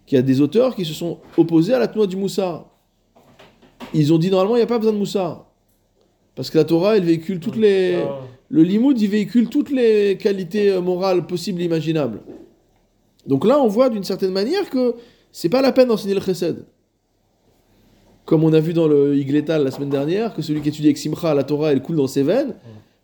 [0.05, 2.65] qu'il y a des auteurs qui se sont opposés à la Torah du moussar.
[3.93, 5.45] Ils ont dit normalement il n'y a pas besoin de moussar
[6.35, 10.17] parce que la Torah elle véhicule toutes les, Ah, le limoud, il véhicule toutes les
[10.17, 12.21] qualités euh, morales possibles et imaginables.
[13.25, 14.95] Donc là, on voit d'une certaine manière que
[15.31, 16.65] c'est pas la peine d'enseigner le chesed.
[18.25, 20.97] Comme on a vu dans le Igletal la semaine dernière, que celui qui étudie avec
[20.97, 22.55] Simcha, la Torah, elle coule dans ses veines.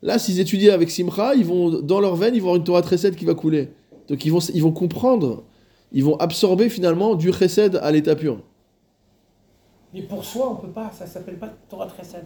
[0.03, 2.83] Là, s'ils étudient avec Simcha, ils vont, dans leurs veines, ils vont avoir une Torah
[2.83, 3.69] chesed qui va couler.
[4.09, 5.45] Donc ils vont, ils vont comprendre,
[5.93, 8.39] ils vont absorber finalement du chesed à l'état pur.
[9.93, 12.25] Mais pour soi, on peut pas, ça s'appelle pas Torah Chesed.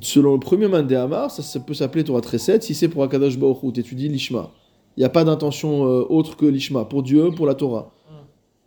[0.00, 3.02] Selon le premier man de Hamar, ça, ça peut s'appeler Torah Chesed si c'est pour
[3.02, 4.50] Akadosh Baruch Hu, t'étudies l'Ishma.
[4.96, 7.90] Il n'y a pas d'intention euh, autre que l'Ishma, pour Dieu, pour la Torah.
[8.08, 8.14] Mm.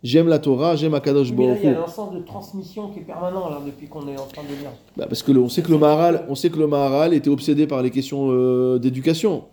[0.06, 3.02] J'aime la Torah, j'aime Akadosh Baruch il y a un sens de transmission qui est
[3.02, 4.70] permanent là, depuis qu'on est en train de lire.
[4.96, 7.28] Bah, parce que le- on sait que le Maharal, on sait que le Maharal était
[7.28, 9.44] obsédé par les questions euh, d'éducation.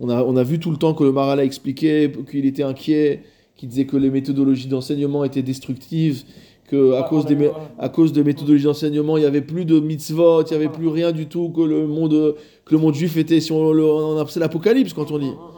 [0.00, 2.62] On a, on a vu tout le temps que le Maharal a expliqué qu'il était
[2.62, 3.22] inquiet,
[3.54, 6.22] qu'il disait que les méthodologies d'enseignement étaient destructives,
[6.70, 7.52] que à Ah, cause on des ouais.
[7.78, 10.88] à cause de méthodologies d'enseignement, il y avait plus de mitzvot, il y avait plus
[10.88, 12.34] rien du tout que le monde
[12.64, 15.26] que le monde juif était si on, le- on c'est l'apocalypse quand on lit.
[15.26, 15.51] Mm, mm.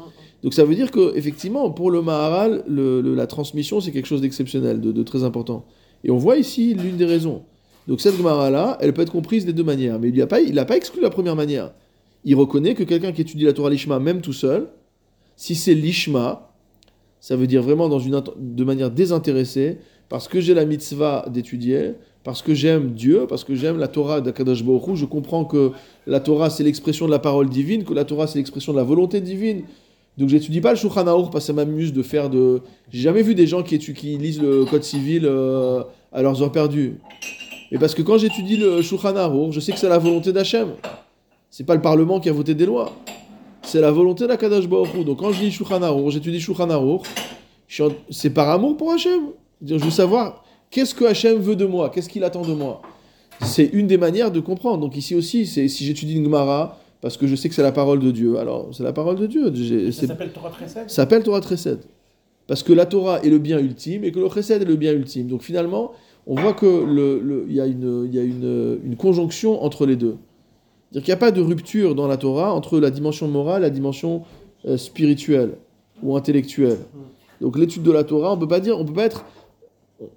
[0.45, 4.79] Donc ça veut dire que effectivement pour le Maharal, la transmission c'est quelque chose d'exceptionnel,
[4.79, 5.65] de, très important.
[6.05, 7.45] Et on voit ici l'une des raisons.
[7.89, 10.39] Donc cette Gemara là, elle peut être comprise des deux manières, mais il n'a pas,
[10.67, 11.73] pas exclu la première manière.
[12.27, 14.69] Il reconnaît que quelqu'un qui étudie la Torah Lishma même tout seul,
[15.35, 16.53] si c'est Lishma,
[17.21, 19.79] ça veut dire vraiment dans une, de manière désintéressée,
[20.11, 21.93] parce que j'ai la mitzvah d'étudier,
[22.23, 25.73] parce que j'aime Dieu, parce que j'aime la Torah d'Akadosh Baruch Hu, je comprends que
[26.07, 28.85] la Torah c'est l'expression de la parole divine, que la Torah c'est l'expression de la
[28.85, 29.63] volonté divine.
[30.17, 32.63] Donc j'étudie pas le Shulchan Aruch parce que ça m'amuse de faire de...
[32.93, 36.53] J'ai jamais vu des gens qui, qui lisent le code civil euh, à leurs heures
[36.53, 36.99] perdues.
[37.73, 40.69] Mais parce que quand j'étudie le Shulchan Aruch, je sais que c'est la volonté d'Hachem.
[41.51, 42.93] C'est pas le Parlement qui a voté des lois.
[43.63, 45.05] C'est la volonté d'Akadosh Baruch.
[45.05, 47.03] Donc quand je lis Shulchan Aruch, j'étudie Shulchan Aruch,
[48.11, 49.21] c'est par amour pour Hachem.
[49.67, 52.83] Je veux savoir qu'est-ce que Hachem veut de moi, qu'est-ce qu'il attend de moi?
[53.43, 54.79] C'est une des manières de comprendre.
[54.79, 58.01] Donc ici aussi, si j'étudie une Gemara, parce que je sais que c'est la parole
[58.01, 58.39] de Dieu.
[58.39, 59.53] Alors, c'est la parole de Dieu.
[59.55, 60.89] J'ai- Ça s'appelle Torah Chesed?
[60.89, 61.81] Ça s'appelle Torah Chesed.
[62.47, 64.93] Parce que la Torah est le bien ultime et que le Chesed est le bien
[64.95, 65.27] ultime.
[65.27, 65.93] Donc finalement,
[66.27, 69.97] on voit que le- y a, une, il y a une, une conjonction entre les
[69.97, 70.17] deux.
[70.91, 73.67] C'est-à-dire qu'il n'y a pas de rupture dans la Torah entre la dimension morale et
[73.67, 74.23] la dimension
[74.67, 75.53] euh, spirituelle
[76.03, 76.79] ou intellectuelle.
[77.43, 79.27] Donc l'étude de la Torah, on peut pas dire, on peut pas être,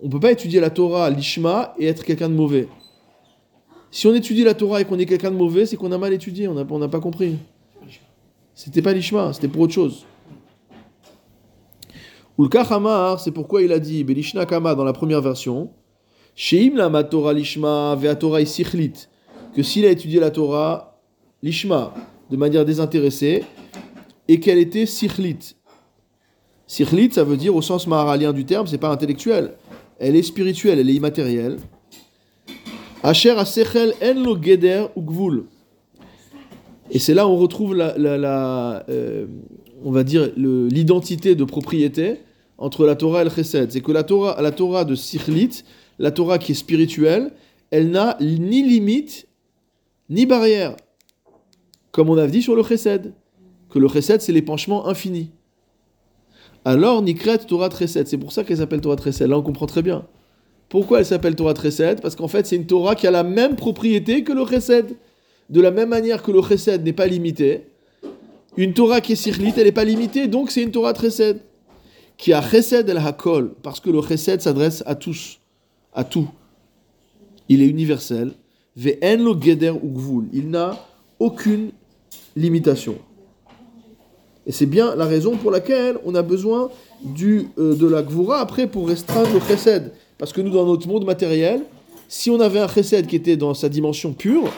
[0.01, 2.67] on peut pas étudier la Torah, l'ishma et être quelqu'un de mauvais.
[3.91, 6.13] Si on étudie la Torah et qu'on est quelqu'un de mauvais, c'est qu'on a mal
[6.13, 7.37] étudié, on n'a pas compris.
[8.53, 10.05] C'était pas l'ishma, c'était pour autre chose.
[12.39, 15.71] Ulka Hamar, c'est pourquoi il a dit Belishna dans la première version,
[16.35, 17.97] Sheim la Torah lishma
[18.39, 19.07] isichlit,
[19.55, 20.99] que s'il a étudié la Torah
[21.41, 21.93] lishma
[22.29, 23.43] de manière désintéressée
[24.27, 25.55] et qu'elle était sichlit.
[26.67, 29.55] Sichlit, ça veut dire au sens maharalien du terme, c'est pas intellectuel.
[29.99, 31.57] Elle est spirituelle, elle est immatérielle.
[33.03, 35.45] Asher asechel en lo geder ou gvul.
[36.89, 39.27] Et c'est là où on retrouve la, euh,
[39.83, 42.21] on va dire l'identité de propriété
[42.57, 43.71] entre la Torah et le Chesed.
[43.71, 45.63] C'est que la Torah, la Torah de Sichlit,
[45.99, 47.33] la Torah qui est spirituelle,
[47.71, 49.27] elle n'a ni limite
[50.09, 50.75] ni barrière.
[51.91, 53.13] Comme on a dit sur le Chesed,
[53.69, 55.31] que le Chesed c'est l'épanchement infini.
[56.63, 59.27] Alors Nikret Torah Chesed, c'est pour ça qu'elle s'appelle Torah Chesed.
[59.27, 60.05] Là on comprend très bien.
[60.69, 62.01] Pourquoi elle s'appelle Torah Chesed?
[62.01, 64.95] Parce qu'en fait c'est une Torah qui a la même propriété que le Chesed.
[65.49, 67.67] De la même manière que le Chesed n'est pas limité,
[68.57, 71.39] une Torah qui est Sichlit, elle n'est pas limitée, donc c'est une Torah Chesed.
[72.17, 75.39] Qui a Chesed el Hakol, parce que le Chesed s'adresse à tous,
[75.93, 76.27] à tout.
[77.47, 78.31] Il est universel.
[78.75, 79.73] Ve'en lo geder.
[80.33, 80.77] Il n'a
[81.19, 81.71] aucune
[82.35, 82.97] limitation.
[84.45, 86.69] Et c'est bien la raison pour laquelle on a besoin
[87.03, 89.91] du, euh, de la gvura après pour restreindre le chesed.
[90.17, 91.61] Parce que nous, dans notre monde matériel,
[92.07, 94.51] si on avait un chesed qui était dans sa dimension pure,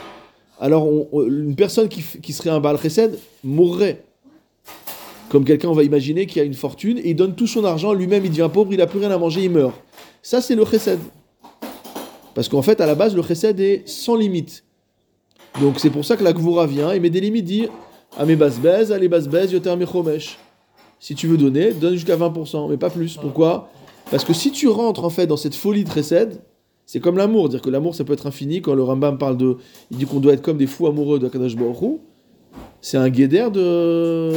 [0.60, 4.04] alors une personne qui, serait un Baal chesed mourrait.
[5.30, 7.94] Comme quelqu'un, on va imaginer, qui a une fortune et il donne tout son argent,
[7.94, 9.76] lui-même il devient pauvre, il n'a plus rien à manger, il meurt.
[10.22, 11.00] Ça, c'est le chesed.
[12.34, 14.64] Parce qu'en fait, à la base, le chesed est sans limite.
[15.60, 17.68] Donc c'est pour ça que la Gvura vient et met des limites, dit
[18.18, 20.38] à mes basbez, à les basbez, yoter mechomesh.
[21.00, 23.18] Si tu veux donner, donne jusqu'à 20%, mais pas plus.
[23.18, 23.70] Pourquoi?
[24.12, 26.42] Parce que si tu rentres en fait dans cette folie de chesed,
[26.86, 28.62] c'est comme l'amour, dire que l'amour ça peut être infini.
[28.62, 29.58] Quand le Rambam parle de,
[29.92, 32.00] il dit qu'on doit être comme des fous amoureux de Kadosh Baruch
[32.82, 34.32] c'est un guédère de,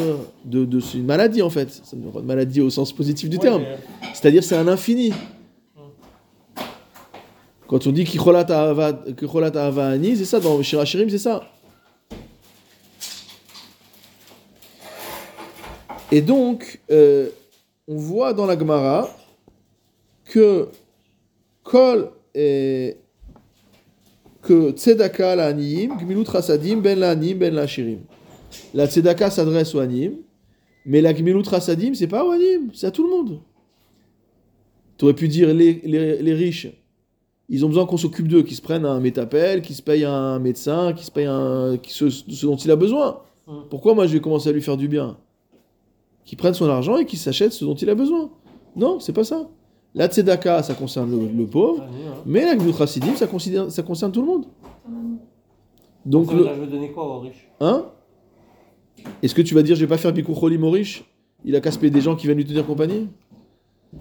[0.44, 1.68] de, de c'est une maladie en fait.
[1.84, 3.62] C'est une maladie au sens positif du Ouais, terme.
[3.62, 3.78] mais,
[4.12, 5.12] C'est-à-dire c'est un infini.
[7.68, 11.42] Quand on dit Kicholat Ahava Kicholat Ahava Ani, c'est ça, dans Shirachirim, c'est ça.
[16.10, 17.28] Et donc, euh,
[17.88, 19.08] on voit dans la Gemara
[20.32, 20.68] que
[21.62, 22.96] Kol est
[24.40, 28.00] que Tzedaka la Aniyim, Gmilut Rasadim, Ben la Anim, Ben la Shirim.
[28.72, 30.14] La Tzedaka s'adresse aux Anim,
[30.86, 33.40] mais la Gmilut Rasadim, c'est pas aux Anim, c'est à tout le monde.
[34.96, 36.68] Tu aurais pu dire les, les, les riches,
[37.50, 40.38] ils ont besoin qu'on s'occupe d'eux, qu'ils se prennent un métapel, qu'ils se payent un
[40.38, 43.20] médecin, qu'ils se payent un, ce, ce dont il a besoin.
[43.46, 43.52] Mm.
[43.68, 45.18] Pourquoi moi je vais commencer à lui faire du bien?
[46.24, 48.30] Qu'il prenne son argent et qu'il s'achète ce dont il a besoin.
[48.76, 49.50] Non, c'est pas ça.
[49.94, 54.10] La tzedaka, ça concerne le, le pauvre, Ah, mais la chassidim, ça, considère- ça concerne
[54.12, 54.46] tout le monde.
[56.06, 57.48] Donc, le, je vais donner quoi aux riches?
[57.60, 57.84] Hein?
[59.22, 61.04] Est-ce que tu vas dire, je vais pas faire Bikou Cholim aux riches
[61.44, 63.08] Il a payer des gens qui viennent lui tenir compagnie?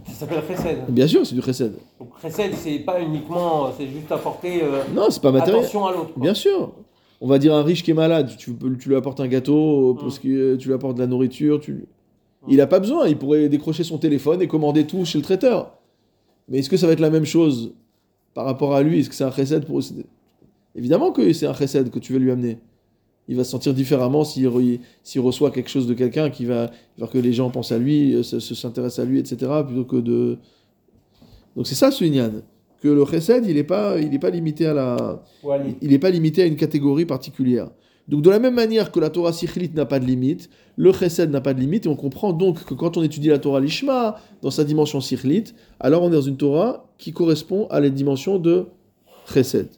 [0.07, 0.85] Ça s'appelle chesed.
[0.89, 1.73] Bien sûr, c'est du chesed.
[1.99, 5.61] Donc chesed, c'est pas uniquement, c'est juste apporter euh, Non, c'est pas matériel.
[5.63, 6.11] attention à l'autre.
[6.17, 6.71] Bien sûr.
[7.19, 8.55] On va dire un riche qui est malade, tu,
[8.87, 9.97] lui apportes un gâteau, Mm.
[9.97, 11.59] parce que euh, tu lui apportes de la nourriture.
[11.59, 11.85] Tu...
[12.47, 15.73] Il n'a pas besoin, il pourrait décrocher son téléphone et commander tout chez le traiteur.
[16.47, 17.73] Mais est-ce que ça va être la même chose
[18.33, 18.99] par rapport à lui?
[18.99, 19.81] Est-ce que c'est un chesed pour...
[20.75, 22.57] Évidemment que c'est un chesed que tu veux lui amener.
[23.27, 26.71] Il va se sentir différemment s'il re- s'il reçoit quelque chose de quelqu'un qui va
[26.97, 29.51] faire que les gens pensent à lui, euh, se, se- s'intéressent à lui, etc.
[29.65, 30.37] plutôt que de...
[31.55, 32.31] Donc c'est ça ce Inyan.
[32.81, 35.23] Que le chesed, il n'est pas, il est pas limité à la
[35.81, 37.69] il n'est pas limité à une catégorie particulière.
[38.07, 41.29] Donc de la même manière que la Torah Sichlit n'a pas de limite, le Chesed
[41.29, 44.19] n'a pas de limite, et on comprend donc que quand on étudie la Torah Lishma
[44.41, 48.39] dans sa dimension Sichlit, alors on est dans une Torah qui correspond à la dimension
[48.39, 48.65] de
[49.31, 49.69] Chesed.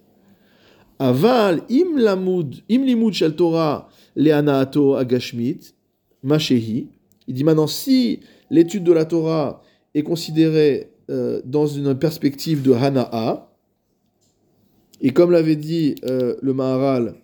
[1.00, 5.74] Aval im lamud, im limud shel Torah le'anaato agashmit,
[6.24, 6.88] mashehi.
[7.28, 8.20] Il dit maintenant si
[8.50, 9.62] l'étude de la Torah
[9.94, 13.50] est considérée euh, dans une perspective de Hana'a,
[15.02, 17.16] et comme l'avait dit euh, le Maharal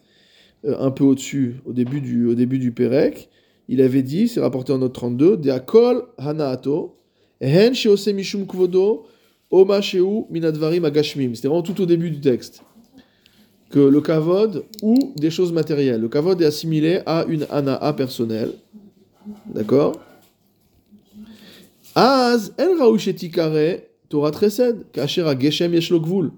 [0.64, 3.30] un peu au-dessus, au début du, au début du Pérec,
[3.68, 6.98] il avait dit, c'est rapporté en note 32, De akol hanaato,
[7.40, 9.06] hen sheose mishum kvodo,
[9.52, 11.36] oma sheu minadvarim agashmim.
[11.36, 12.64] C'était vraiment tout au début du texte.
[13.70, 16.02] Que le kavod ou des choses matérielles.
[16.02, 18.54] Le kavod est assimilé à une hanaa personnelle.
[19.46, 20.00] D'accord?
[21.96, 26.32] Az en raushetikare Torah tresed, kasher ageshem yesh lo gvul.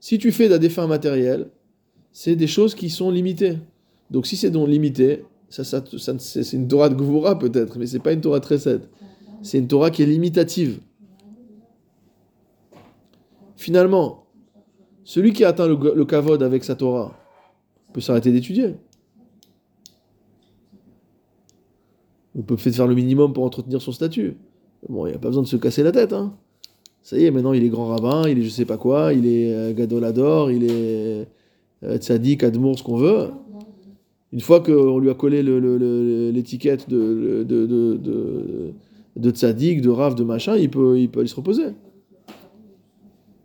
[0.00, 1.48] Si tu fais des fins matérielles,
[2.20, 3.58] c'est des choses qui sont limitées.
[4.10, 7.86] Donc si c'est donc limité, ça, ça, ça- c'est une Torah de Gvura peut-être, mais
[7.86, 8.88] c'est pas une Torah Tresed.
[9.40, 10.80] C'est une Torah qui est limitative.
[13.54, 14.24] Finalement,
[15.04, 17.16] celui qui atteint le, le kavod avec sa Torah
[17.92, 18.74] peut s'arrêter d'étudier.
[22.34, 24.36] On peut peut-être faire le minimum pour entretenir son statut.
[24.88, 26.12] Bon, il n'y a pas besoin de se casser la tête.
[26.12, 26.36] Hein.
[27.04, 29.24] Ça y est, maintenant il est grand rabbin, il est je sais pas quoi, il
[29.24, 31.28] est euh, gadolador, il est
[31.84, 33.30] euh, tzaddik, admour, ce qu'on veut.
[34.32, 35.42] Une fois qu'on lui a collé
[36.32, 38.72] l'étiquette de, de, de, de,
[39.16, 41.68] de tzaddik, de rave, de machin, il peut, il peut aller se reposer.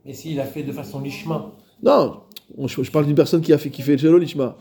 [0.05, 2.17] Mais s'il a fait de façon lishma, Non,
[2.57, 4.57] on- je, je parle d'une personne qui a fait qui fait le Lishma.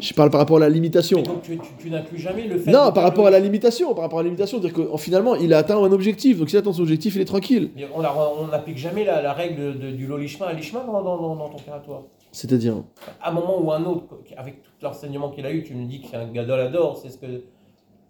[0.00, 1.22] Je parle par rapport à la limitation.
[1.22, 2.70] donc tu, tu, tu n'inclus jamais le fait.
[2.70, 4.96] Non, par rapport le- à la limitation, par rapport à la limitation, dire que en-
[4.96, 7.70] finalement il a atteint un objectif, donc s'il atteint son objectif, il est tranquille.
[7.76, 11.36] Mais On n'applique jamais la, la règle de- du lolishma à l'ishma dans, dans, dans,
[11.36, 12.08] dans ton toi.
[12.38, 12.74] C'est-à-dire,
[13.20, 14.04] À un moment ou un autre,
[14.36, 17.18] avec tout l'enseignement qu'il a eu, tu me dis que c'est un gadolador, c'est ce
[17.18, 17.26] que.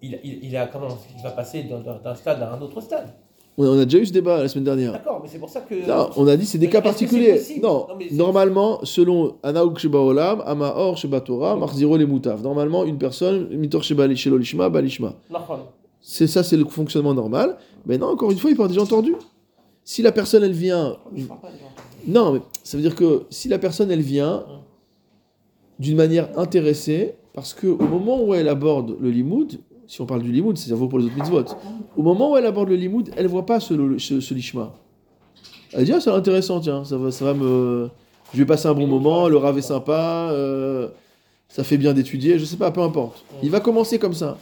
[0.03, 3.09] Il, il, il, a, comment, il va passer d'un- stade à un autre stade.
[3.57, 4.93] on a, déjà eu ce débat la semaine dernière.
[4.93, 5.75] D'accord, mais c'est pour ça que.
[5.89, 7.41] Non, on a dit c'est des Mais cas particuliers.
[7.63, 12.43] Non, Non, normalement, selon Anaouk Sheba Olam, Amaor Sheba Torah, Marziro les Moutav.
[12.43, 15.15] Normalement, une personne, Mitor Sheba Lishma, Balishma.
[16.03, 17.57] C'est ça, c'est le fonctionnement normal.
[17.87, 19.15] Mais non, encore une fois, il avoir déjà entendu.
[19.85, 20.99] Si la personne, elle vient.
[21.03, 21.73] Parle des gens.
[22.07, 24.45] Non, mais ça veut dire que si la personne, elle vient
[25.79, 30.23] d'une manière intéressée, parce que au moment où elle aborde le limoud, si on parle
[30.23, 31.45] du limoud, ça vaut pour les autres mitzvot.
[31.97, 34.75] Au moment où elle aborde le limoud, elle voit pas ce, ce, lishma.
[35.73, 37.89] Elle dit, ah, c'est intéressant, tiens, ça va, ça va me.
[38.35, 40.89] Je vais passer un bon moment, le rave est sympa, euh,
[41.49, 43.25] ça fait bien d'étudier, je sais pas, peu importe.
[43.43, 44.37] Il va commencer comme ça.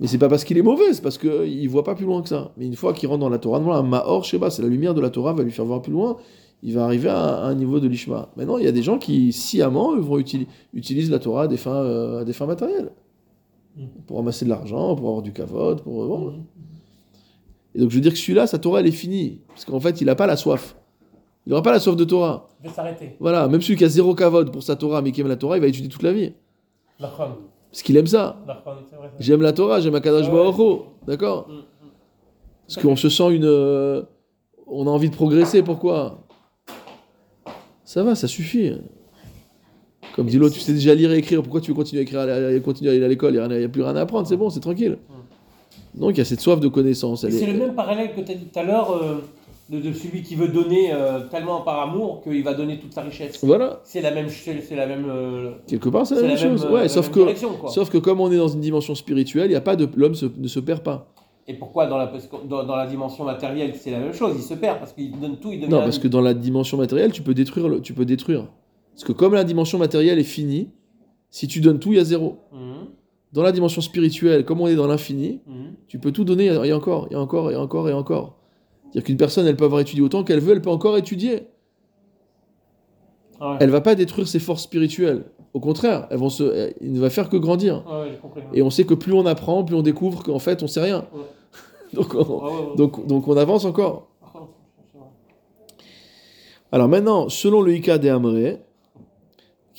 [0.00, 2.30] Mais c'est pas parce qu'il est mauvais, c'est parce qu'il voit pas plus loin que
[2.30, 2.50] ça.
[2.56, 5.02] Mais une fois qu'il rentre dans la Torah, un Mahor Sheba, c'est la lumière de
[5.02, 6.16] la Torah, va lui faire voir plus loin,
[6.62, 8.30] il va arriver à, un niveau de l'Ishma.
[8.36, 11.56] Maintenant, il y a des gens qui, sciemment, eux, vont utilisent la Torah à des
[11.56, 12.90] fins, euh, à des fins matérielles.
[13.76, 13.84] Mm.
[14.06, 16.06] Pour amasser de l'argent, pour avoir du kavod, pour.
[16.06, 16.34] Bon.
[17.74, 19.40] Et donc je veux dire que celui-là, sa Torah, elle est finie.
[19.48, 20.76] Parce qu'en fait, il n'a pas la soif.
[21.46, 22.48] Il n'aura pas la soif de Torah.
[22.62, 23.16] Il va s'arrêter.
[23.20, 25.56] Voilà, même celui qui a zéro kavod pour sa Torah, mais qui aime la Torah,
[25.56, 26.32] il va étudier toute la vie.
[27.70, 28.36] Parce qu'il aime ça.
[29.20, 31.90] J'aime la Torah, j'aime Akadash Baruch D'accord mm, mm.
[32.66, 33.44] Parce qu'on se sent une.
[33.44, 34.02] Euh,
[34.66, 36.18] on a envie de progresser, pourquoi?
[37.88, 38.70] Ça va, ça suffit.
[40.14, 42.62] Comme dit l'autre, tu sais déjà lire et écrire, pourquoi tu veux continuer à écrire,
[42.62, 43.34] continuer à aller à l'école?
[43.34, 44.98] Il n'y a, plus rien à apprendre, c'est bon, c'est tranquille.
[45.94, 47.26] Donc il y a cette soif de connaissance.
[47.26, 48.90] C'est le même parallèle que tu as dit tout à l'heure.
[48.92, 49.24] Euh,
[49.70, 53.42] de, celui qui veut donner euh, tellement par amour qu'il va donner toute sa richesse.
[53.42, 53.80] Voilà.
[53.84, 55.06] C'est la même, c'est la même.
[55.08, 56.66] Euh, Quelque part, c'est la, même chose.
[56.66, 57.20] ouais, sauf que,
[57.68, 60.48] sauf que comme on est dans une dimension spirituelle, y a pas de, l'homme ne
[60.48, 61.10] se perd pas.
[61.50, 62.12] Et pourquoi dans la,
[62.46, 65.38] dans, dans la dimension matérielle, c'est la même chose Il se perd parce qu'il donne
[65.38, 68.04] tout, il Non, parce que dans la dimension matérielle, tu peux détruire, le, tu peux
[68.04, 68.48] détruire.
[68.92, 70.68] Parce que comme la dimension matérielle est finie,
[71.30, 72.40] si tu donnes tout, il y a zéro.
[72.52, 72.88] Mhm.
[73.32, 75.74] Dans la dimension spirituelle, comme on est dans l'infini, mhm.
[75.86, 78.36] tu peux tout donner, et encore, et encore, et encore, et encore.
[78.84, 81.46] C'est-à-dire qu'une personne, elle peut avoir étudié autant qu'elle veut, elle peut encore étudier.
[83.40, 85.24] Elle Elle va pas détruire ses forces spirituelles.
[85.54, 87.82] Au contraire, elles vont se, il ne va faire que grandir.
[88.52, 91.06] Et on sait que plus on apprend, plus on découvre qu'en fait, on sait rien.
[91.92, 94.08] donc, on, donc, donc, on avance encore.
[96.70, 98.58] Alors maintenant, selon le Ika de Amré,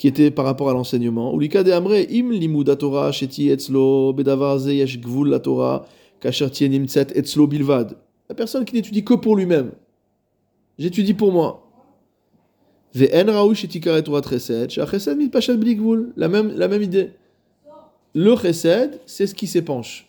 [0.00, 4.14] qui était par rapport à l'enseignement, ou l'Ika de Amré, im limud Torah sheti etzlo
[4.14, 5.84] bedavar yesh gvul la Torah
[6.20, 7.98] kasher etzlo bilvad.
[8.30, 9.72] La personne qui n'étudie que pour lui-même.
[10.78, 11.69] J'étudie pour moi.
[16.16, 17.10] La même, la même idée.
[18.14, 20.08] Le chesed, c'est ce qui s'épanche.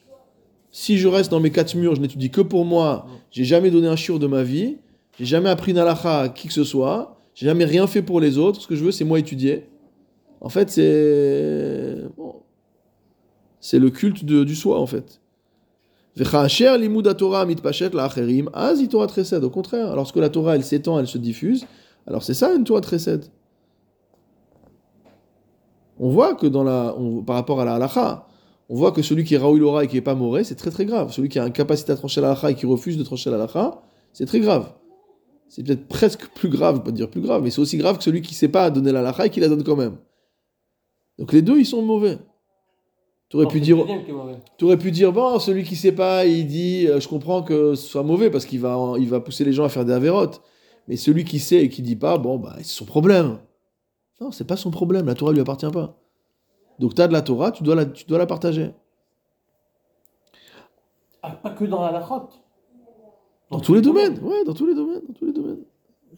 [0.71, 3.87] Si je reste dans mes quatre murs, je n'étudie que pour moi, j'ai jamais donné
[3.87, 4.77] un shiur de ma vie,
[5.19, 8.37] j'ai jamais appris nalacha à qui que ce soit, j'ai jamais rien fait pour les
[8.37, 9.67] autres, ce que je veux c'est moi étudier.
[10.39, 11.97] En fait, c'est
[13.59, 15.21] c'est le culte du soi en fait.
[16.17, 16.23] Au
[19.49, 21.65] contraire, lorsque la Torah elle s'étend, elle se diffuse,
[22.07, 23.25] alors c'est ça une Torah Tresed.
[25.99, 26.95] On voit que dans la,
[27.25, 28.27] par rapport à la halacha,
[28.69, 30.85] on voit que celui qui est Raoul et qui n'est pas moré, c'est très très
[30.85, 31.11] grave.
[31.11, 33.35] Celui qui a une capacité à trancher la halacha et qui refuse de trancher la
[33.35, 33.81] halacha,
[34.13, 34.73] c'est très grave.
[35.47, 38.21] C'est peut-être presque plus grave, pas dire plus grave, mais c'est aussi grave que celui
[38.21, 39.97] qui ne sait pas donner la halacha et qui la donne quand même.
[41.19, 42.17] Donc les deux, ils sont mauvais.
[43.29, 43.77] Tu aurais, pu dire,
[44.61, 47.87] aurais pu dire, bon, celui qui sait pas, il dit, euh, je comprends que ce
[47.87, 50.41] soit mauvais parce qu'il va, il va pousser les gens à faire des avérotes.
[50.91, 53.37] Mais celui qui sait et qui dit pas, bon, bah, c'est son problème.
[54.19, 55.97] Non, c'est pas son problème, la Torah lui appartient pas.
[56.79, 58.73] Donc tu as de la Torah, tu dois la, tu dois la partager.
[61.23, 62.41] Ah, pas que dans la lachote.
[63.51, 65.63] Dans, tous les domaines, ouais, dans tous les domaines, dans tous les domaines.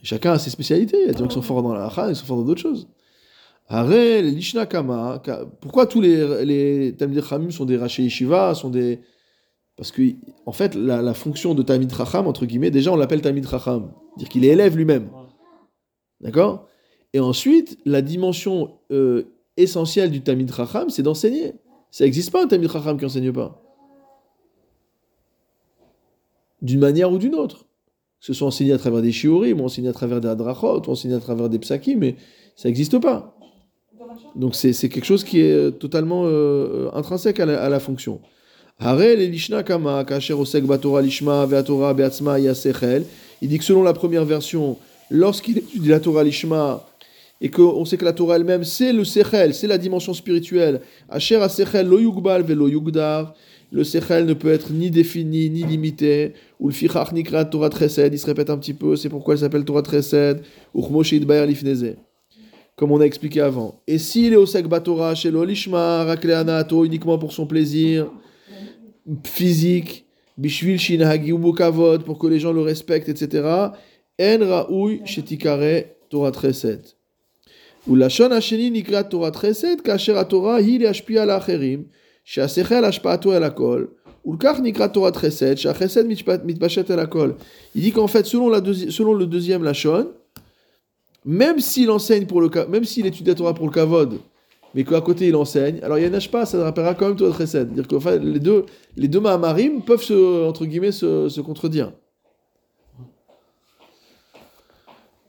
[0.01, 0.97] chacun a ses spécialités.
[1.01, 2.43] Il y a des gens qui sont forts dans la lacha, ils sont forts dans
[2.43, 2.87] d'autres choses.
[5.61, 9.01] Pourquoi tous les, les Chachamim sont des Raché Yeshiva, sont des...
[9.75, 10.01] Parce que,
[10.45, 14.29] en fait, la, fonction de Talmid Chacham, entre guillemets, déjà on l'appelle Talmid Chacham, dire
[14.29, 15.09] qu'il est élève lui-même.
[16.21, 16.67] D'accord?
[17.13, 19.23] Et ensuite, la dimension euh,
[19.57, 21.53] essentielle du Talmid Chacham, c'est d'enseigner.
[21.91, 23.61] Ça n'existe pas un Talmid Chacham qui n'enseigne pas.
[26.61, 27.65] D'une manière ou d'une autre.
[28.19, 30.91] Que ce soit enseigné à travers des shiurim, ou enseigné à travers des adrachot, ou
[30.91, 32.15] enseigné à travers des psakim, mais
[32.55, 33.37] ça n'existe pas.
[34.35, 38.21] Donc c'est quelque chose qui est totalement euh, intrinsèque à la, fonction.
[38.79, 39.29] Il
[43.49, 44.77] dit que selon la première version,
[45.09, 46.85] lorsqu'il étudie la Torah lishma,
[47.39, 50.81] et qu'on sait que la Torah elle-même, c'est le sechel, c'est la dimension spirituelle.
[51.09, 51.87] Asher a sechel.
[53.71, 56.33] Le sechel ne peut être ni défini, ni limité.
[56.59, 60.41] Ou le Torah il se répète un petit peu, c'est pourquoi elle s'appelle Torah tresed.
[62.75, 63.81] Comme on a expliqué avant.
[63.87, 68.09] Et s'il est au sek batora chez l'olishma, rakleanato, uniquement pour son plaisir
[69.23, 70.05] physique,
[70.37, 73.47] Bishvil Shinhagiubu Kavod, pour que les gens le respectent, etc.
[74.19, 76.97] En Raoui Shetikare Torah 37.
[77.87, 81.85] Ou la Shon Hasheni Nikra Torah 37, Kacher Torah Hil Ashpia la Acherim,
[82.23, 83.89] Shasechel Ashpato El Akol,
[84.23, 86.07] ou le Nikra Torah 37, Shachesed
[86.45, 87.35] Mitbachet El Akol.
[87.75, 90.11] Il dit qu'en fait, selon, la selon le deuxième Lachon,
[91.25, 94.19] même s'il enseigne pour le même s'il étudie la Torah pour le Kavod,
[94.73, 97.37] mais qu'à côté il enseigne, alors il y a pas, ça rappellera quand même Torah
[97.37, 97.69] Chesed.
[97.73, 98.65] C'est-à-dire que les deux,
[98.97, 101.91] les deux Mahamarim peuvent se, entre guillemets, se, contredire.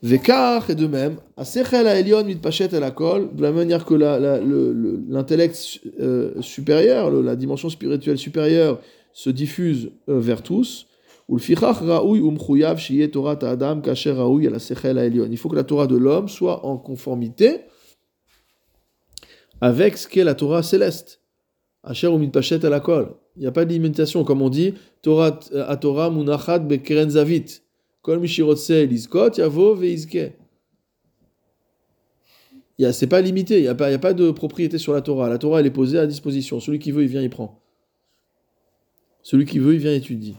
[0.02, 1.16] Vekar et de même,
[2.80, 2.90] la
[3.34, 8.80] de la manière que l'intellect euh, supérieur, la dimension spirituelle supérieure
[9.14, 10.88] se diffuse euh, vers tous.
[15.06, 15.26] Elion.
[15.30, 17.60] Il faut que la Torah de l'homme soit en conformité
[19.60, 21.20] avec ce qu'est la Torah céleste.
[21.82, 23.14] Asher ou mitpachet la kol.
[23.36, 27.60] Il n'y a pas d'imitation, comme on dit, Torah à Torah munachat bekeren zavit.
[28.02, 28.88] Kol mishirotse
[29.36, 30.32] yavo veizke.
[32.78, 35.28] C'est pas limité, il n'y a, a pas de propriété sur la Torah.
[35.28, 36.58] La Torah, elle est posée à disposition.
[36.58, 37.62] Celui qui veut, il vient, il prend.
[39.22, 40.34] Celui qui veut, il vient étudier.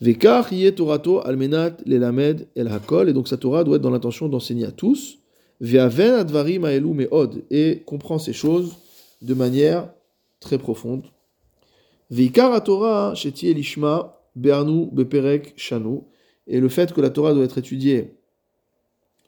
[0.00, 3.08] Vekar yé Torato almenat lelamed el hakol.
[3.08, 5.20] Et donc sa Torah doit être dans l'intention d'enseigner à tous.
[5.62, 6.66] Advarim.
[7.50, 8.76] Et comprend ces choses
[9.22, 9.88] de manière
[10.40, 11.04] très profonde.
[12.10, 12.28] Et
[16.60, 18.14] le fait que la Torah doit être étudiée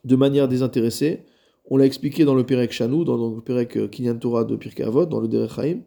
[0.03, 1.25] de manière désintéressée,
[1.69, 4.83] on l'a expliqué dans le Perek Shanu, dans, le Perek euh, Kinyan Torah de Pirkei
[4.83, 5.79] Avot, dans le Derech Haim,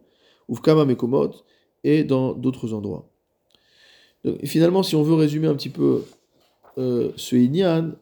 [0.49, 1.31] Uvkama Mekomot,
[1.83, 3.09] et dans d'autres endroits.
[4.43, 6.03] Finalement, si on veut résumer un petit peu
[6.77, 7.93] euh, ce Inyan,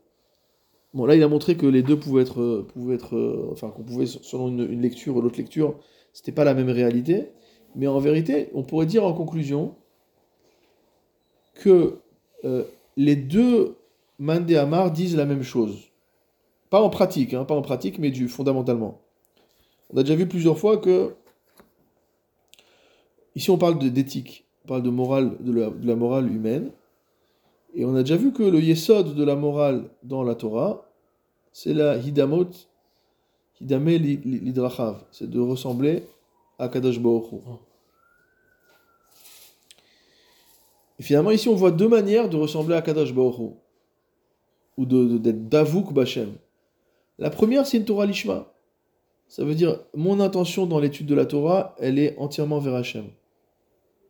[0.93, 2.67] bon là il a montré que les deux pouvaient être, euh,
[3.13, 5.75] euh, enfin qu'on pouvait selon une, lecture ou l'autre lecture,
[6.13, 7.29] c'était pas la même réalité,
[7.75, 9.75] mais en vérité, on pourrait dire en conclusion
[11.53, 11.99] que
[12.45, 12.63] euh,
[12.97, 13.75] les deux
[14.17, 15.91] Mandé Amar disent la même chose.
[16.69, 18.99] Pas en pratique, hein, pas en pratique, mais du fondamentalement.
[19.91, 21.15] On a déjà vu plusieurs fois que
[23.35, 26.71] ici on parle d'éthique, on parle de morale, de la morale humaine,
[27.73, 30.85] et on a déjà vu que le yesod de la morale dans la Torah,
[31.51, 32.49] c'est la hidamot,
[33.61, 36.03] hidame li- li- lidrachav, c'est de ressembler
[36.57, 37.41] à Kadosh Baruch.
[40.99, 43.53] Et finalement, ici, on voit deux manières de ressembler à Kadosh Baruch
[44.77, 46.33] ou d'être Davouk Bachem.
[47.17, 48.51] La première, c'est une Torah Lishma.
[49.27, 53.05] Ça veut dire, mon intention dans l'étude de la Torah, elle est entièrement vers Hachem.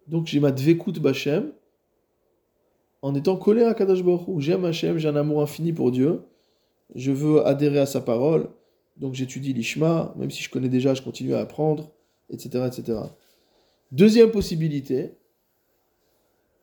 [0.07, 1.51] Donc j'ai ma Dvekut Bachem,
[3.01, 4.39] en étant collé à Kadosh Baruch.
[4.39, 6.21] J'aime Hachem, j'ai un amour infini pour Dieu,
[6.95, 8.49] je veux adhérer à sa parole,
[8.97, 11.91] donc j'étudie l'Ishma, même si je connais déjà, je continue à apprendre,
[12.29, 12.65] etc.
[12.67, 12.99] etc.
[13.91, 15.13] Deuxième possibilité,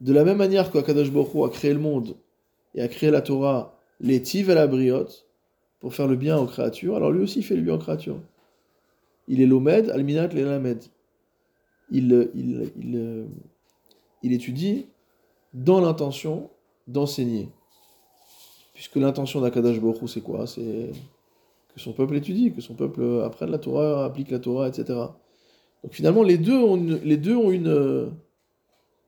[0.00, 2.16] de la même manière qu'Akadosh Baruch a créé le monde
[2.74, 5.26] et a créé la Torah, les et la briotte,
[5.80, 8.20] pour faire le bien aux créatures, alors lui aussi fait le bien aux créatures.
[9.28, 10.82] Il est l'omed, alminat, l'elamed.
[11.90, 13.26] Il, il, il, euh,
[14.22, 14.86] il étudie
[15.56, 16.50] dans l'intention
[16.86, 17.48] d'enseigner.
[18.74, 20.46] Puisque l'intention d'Akadash Hu, c'est quoi?
[20.46, 20.92] C'est
[21.74, 24.84] que son peuple étudie, que son peuple apprenne la Torah, applique la Torah, etc.
[25.82, 28.12] Donc finalement, les deux ont une, les deux ont une,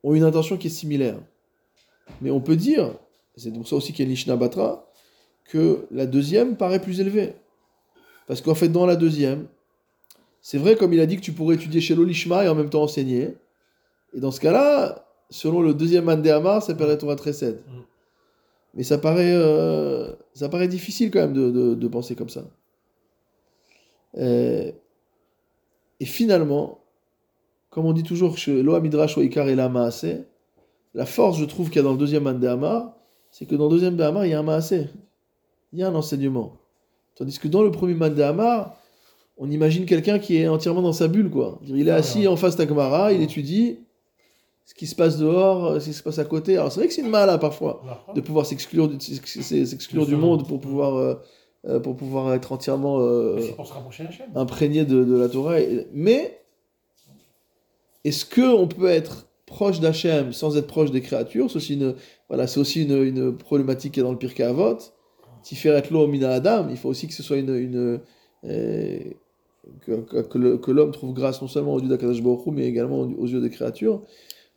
[0.02, 1.18] ont une intention qui est similaire.
[2.22, 2.94] Mais on peut dire,
[3.36, 4.90] c'est pour ça aussi qu'il y a l'Ishna Batra,
[5.44, 7.34] que la deuxième paraît plus élevée.
[8.26, 9.48] Parce qu'en fait, dans la deuxième,
[10.40, 12.70] c'est vrai, comme il a dit, que tu pourrais étudier chez l'Olishma et en même
[12.70, 13.36] temps enseigner.
[14.14, 17.56] Et dans ce cas-là, selon le deuxième Mandéamar, ça paraît Torah Tresed.
[17.66, 17.80] Mm.
[18.74, 22.44] Mais ça paraît, euh, ça paraît difficile quand même de, de- de penser comme ça.
[26.00, 26.78] Et finalement,
[27.70, 30.24] comme on dit toujours chez Loa Midrash Oikar et la Maaseh,
[30.94, 32.94] la force, je trouve, qu'il y a dans le deuxième Mandéamar,
[33.30, 34.88] c'est que dans le deuxième Mandéamar, il y a un Maaseh.
[35.72, 36.56] Il y a un enseignement.
[37.14, 38.76] Tandis que dans le premier Mandéamar,
[39.36, 41.58] on imagine quelqu'un qui est entièrement dans sa bulle, quoi.
[41.64, 43.78] Il est Ah, assis en face d'Akmara, il étudie
[44.68, 46.58] ce qui se passe dehors, ce qui se passe à côté.
[46.58, 47.82] Alors c'est vrai que c'est une mala parfois
[48.14, 51.14] de pouvoir s'exclure du, s'exclure du monde pour pouvoir, euh,
[51.66, 53.40] euh, pour pouvoir être entièrement euh,
[54.34, 55.56] imprégné de, de la Torah.
[55.94, 56.42] Mais
[58.04, 61.50] est-ce que on peut être proche d'Hachem sans être proche des créatures?
[61.50, 61.94] C'est aussi une,
[62.28, 64.76] voilà, c'est aussi une, une problématique qui est dans le Pirkei Avot.
[65.42, 66.66] Tiferet lo mina Adam.
[66.68, 68.00] Il faut aussi que ce soit une, une
[68.44, 68.98] euh,
[69.86, 73.40] que, l'homme trouve grâce non seulement aux yeux d'Akadosh Baruch Hu, mais également aux yeux
[73.40, 74.02] des créatures.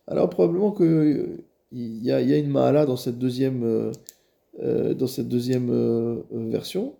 [0.08, 3.62] Alors probablement que euh, il y a, il y a une mahala dans cette deuxième
[3.64, 3.92] euh,
[4.62, 6.94] euh, dans cette deuxième euh, version.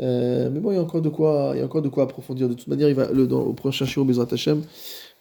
[0.00, 2.04] Euh, mais bon, il y a encore de quoi, il y a encore de quoi
[2.04, 2.48] approfondir.
[2.48, 4.62] De toute manière, il va, le, dans, au prochain Shiur Bezrat Hashem,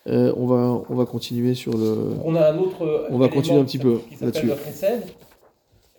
[0.06, 2.12] on va, on va continuer sur le.
[2.24, 3.08] On a un autre.
[3.10, 4.49] On va continuer un petit peu là-dessus.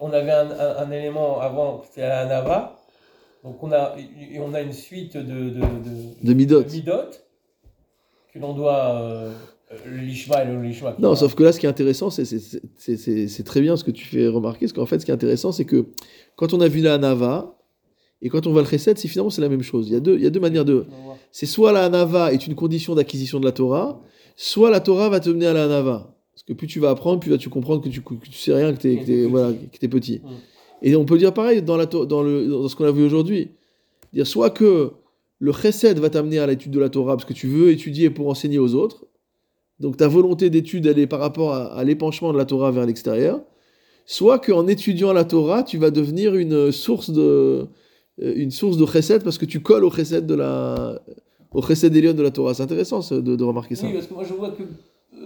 [0.00, 2.78] On avait un, un- un élément avant, c'était la Nava.
[3.44, 3.94] Donc on a,
[4.32, 6.62] et on a une suite de, de, de, De Midot.
[6.62, 6.92] de midot
[8.32, 9.24] que l'on doit.
[9.86, 10.94] Le lishma et le lishma.
[10.98, 14.28] Non, sauf que là, ce qui est intéressant, c'est- très bien ce que tu fais
[14.28, 15.86] remarquer, parce qu'en fait, ce qui est intéressant, c'est que
[16.36, 17.58] quand on a vu la Nava,
[18.24, 19.88] Et quand on va le chesed, c'est finalement c'est la même chose.
[19.88, 20.86] Il y a deux, il y a deux manières de.
[21.32, 24.00] C'est soit la hanava est une condition d'acquisition de la Torah,
[24.36, 26.14] soit la Torah va te mener à la hanava.
[26.32, 28.72] Parce que plus tu vas apprendre, plus vas-tu comprendre que tu, que tu sais rien,
[28.74, 29.24] que tu Que es, petit.
[29.26, 30.20] voilà, que t'es petit.
[30.22, 30.28] Mm.
[30.82, 33.50] Et on peut dire pareil dans, la, dans, le, dans ce qu'on a vu aujourd'hui.
[34.12, 34.92] Dire soit que
[35.40, 38.28] le chesed va t'amener à l'étude de la Torah parce que tu veux étudier pour
[38.28, 39.04] enseigner aux autres.
[39.82, 42.86] Donc ta volonté d'étude, elle est par rapport à, à l'épanchement de la Torah vers
[42.86, 43.40] l'extérieur.
[44.06, 47.66] Soit qu'en étudiant la Torah, tu vas devenir une source de,
[48.22, 51.00] euh, une source de chesed parce que tu colles au chesed de la,
[51.52, 52.54] au chesed de la Torah.
[52.54, 53.86] C'est intéressant de, de remarquer ça.
[53.86, 54.62] Oui, parce que moi je vois que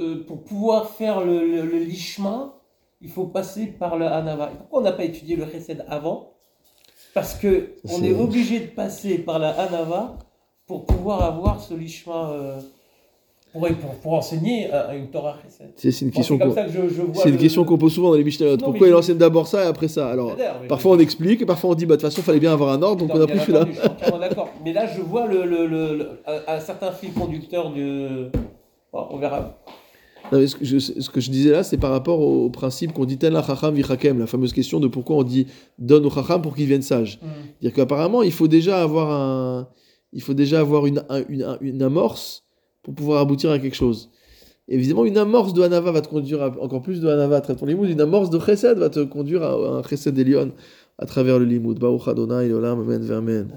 [0.00, 2.54] euh, pour pouvoir faire le, le, le lishma,
[3.00, 4.50] il faut passer par le hanava.
[4.52, 6.32] Et pourquoi on n'a pas étudié le chesed avant?
[7.14, 7.52] Parce que
[7.84, 10.18] on C'est- est obligé de passer par la hanava
[10.66, 12.58] pour pouvoir avoir ce lishma, euh,
[13.58, 15.36] pour, pour, pour enseigner un- une Torah.
[15.76, 18.56] C'est une question qu'on le- qu'on pose souvent dans les Mishnayot.
[18.58, 20.08] Pourquoi il je- enseigne d'abord ça et après ça?
[20.08, 22.52] Alors, C'est-à-dire, parfois on explique et parfois on dit, bah de toute façon, fallait bien
[22.52, 23.60] avoir un ordre, donc Non, on a pris celui-là.
[23.62, 24.48] entendu, Je suis entièrement d'accord.
[24.64, 28.30] Mais là, je vois le, le, le- le- un, un certain fil conducteur de.
[28.92, 29.58] Bon, on verra.
[30.32, 32.50] Non, mais ce, que je, ce que je disais là, c'est par rapport au, au
[32.50, 35.46] principe qu'on dit ten la chacham vichakem, la fameuse question de pourquoi on dit
[35.78, 37.20] donne au chacham pour qu'il vienne sage.
[37.62, 39.68] Dire qu'apparemment, il faut déjà avoir un,
[40.12, 42.42] il faut déjà avoir une, un- une, un- une amorce
[42.86, 44.10] pour pouvoir aboutir à quelque chose.
[44.68, 47.58] Évidemment, une amorce de Hanava va te conduire à encore plus de Hanava à travers
[47.58, 47.88] ton limoud.
[47.88, 50.52] Une amorce de Chesed va te conduire à, un Chesed Elion
[50.96, 51.82] à travers le limoud.
[51.82, 53.48] Olam.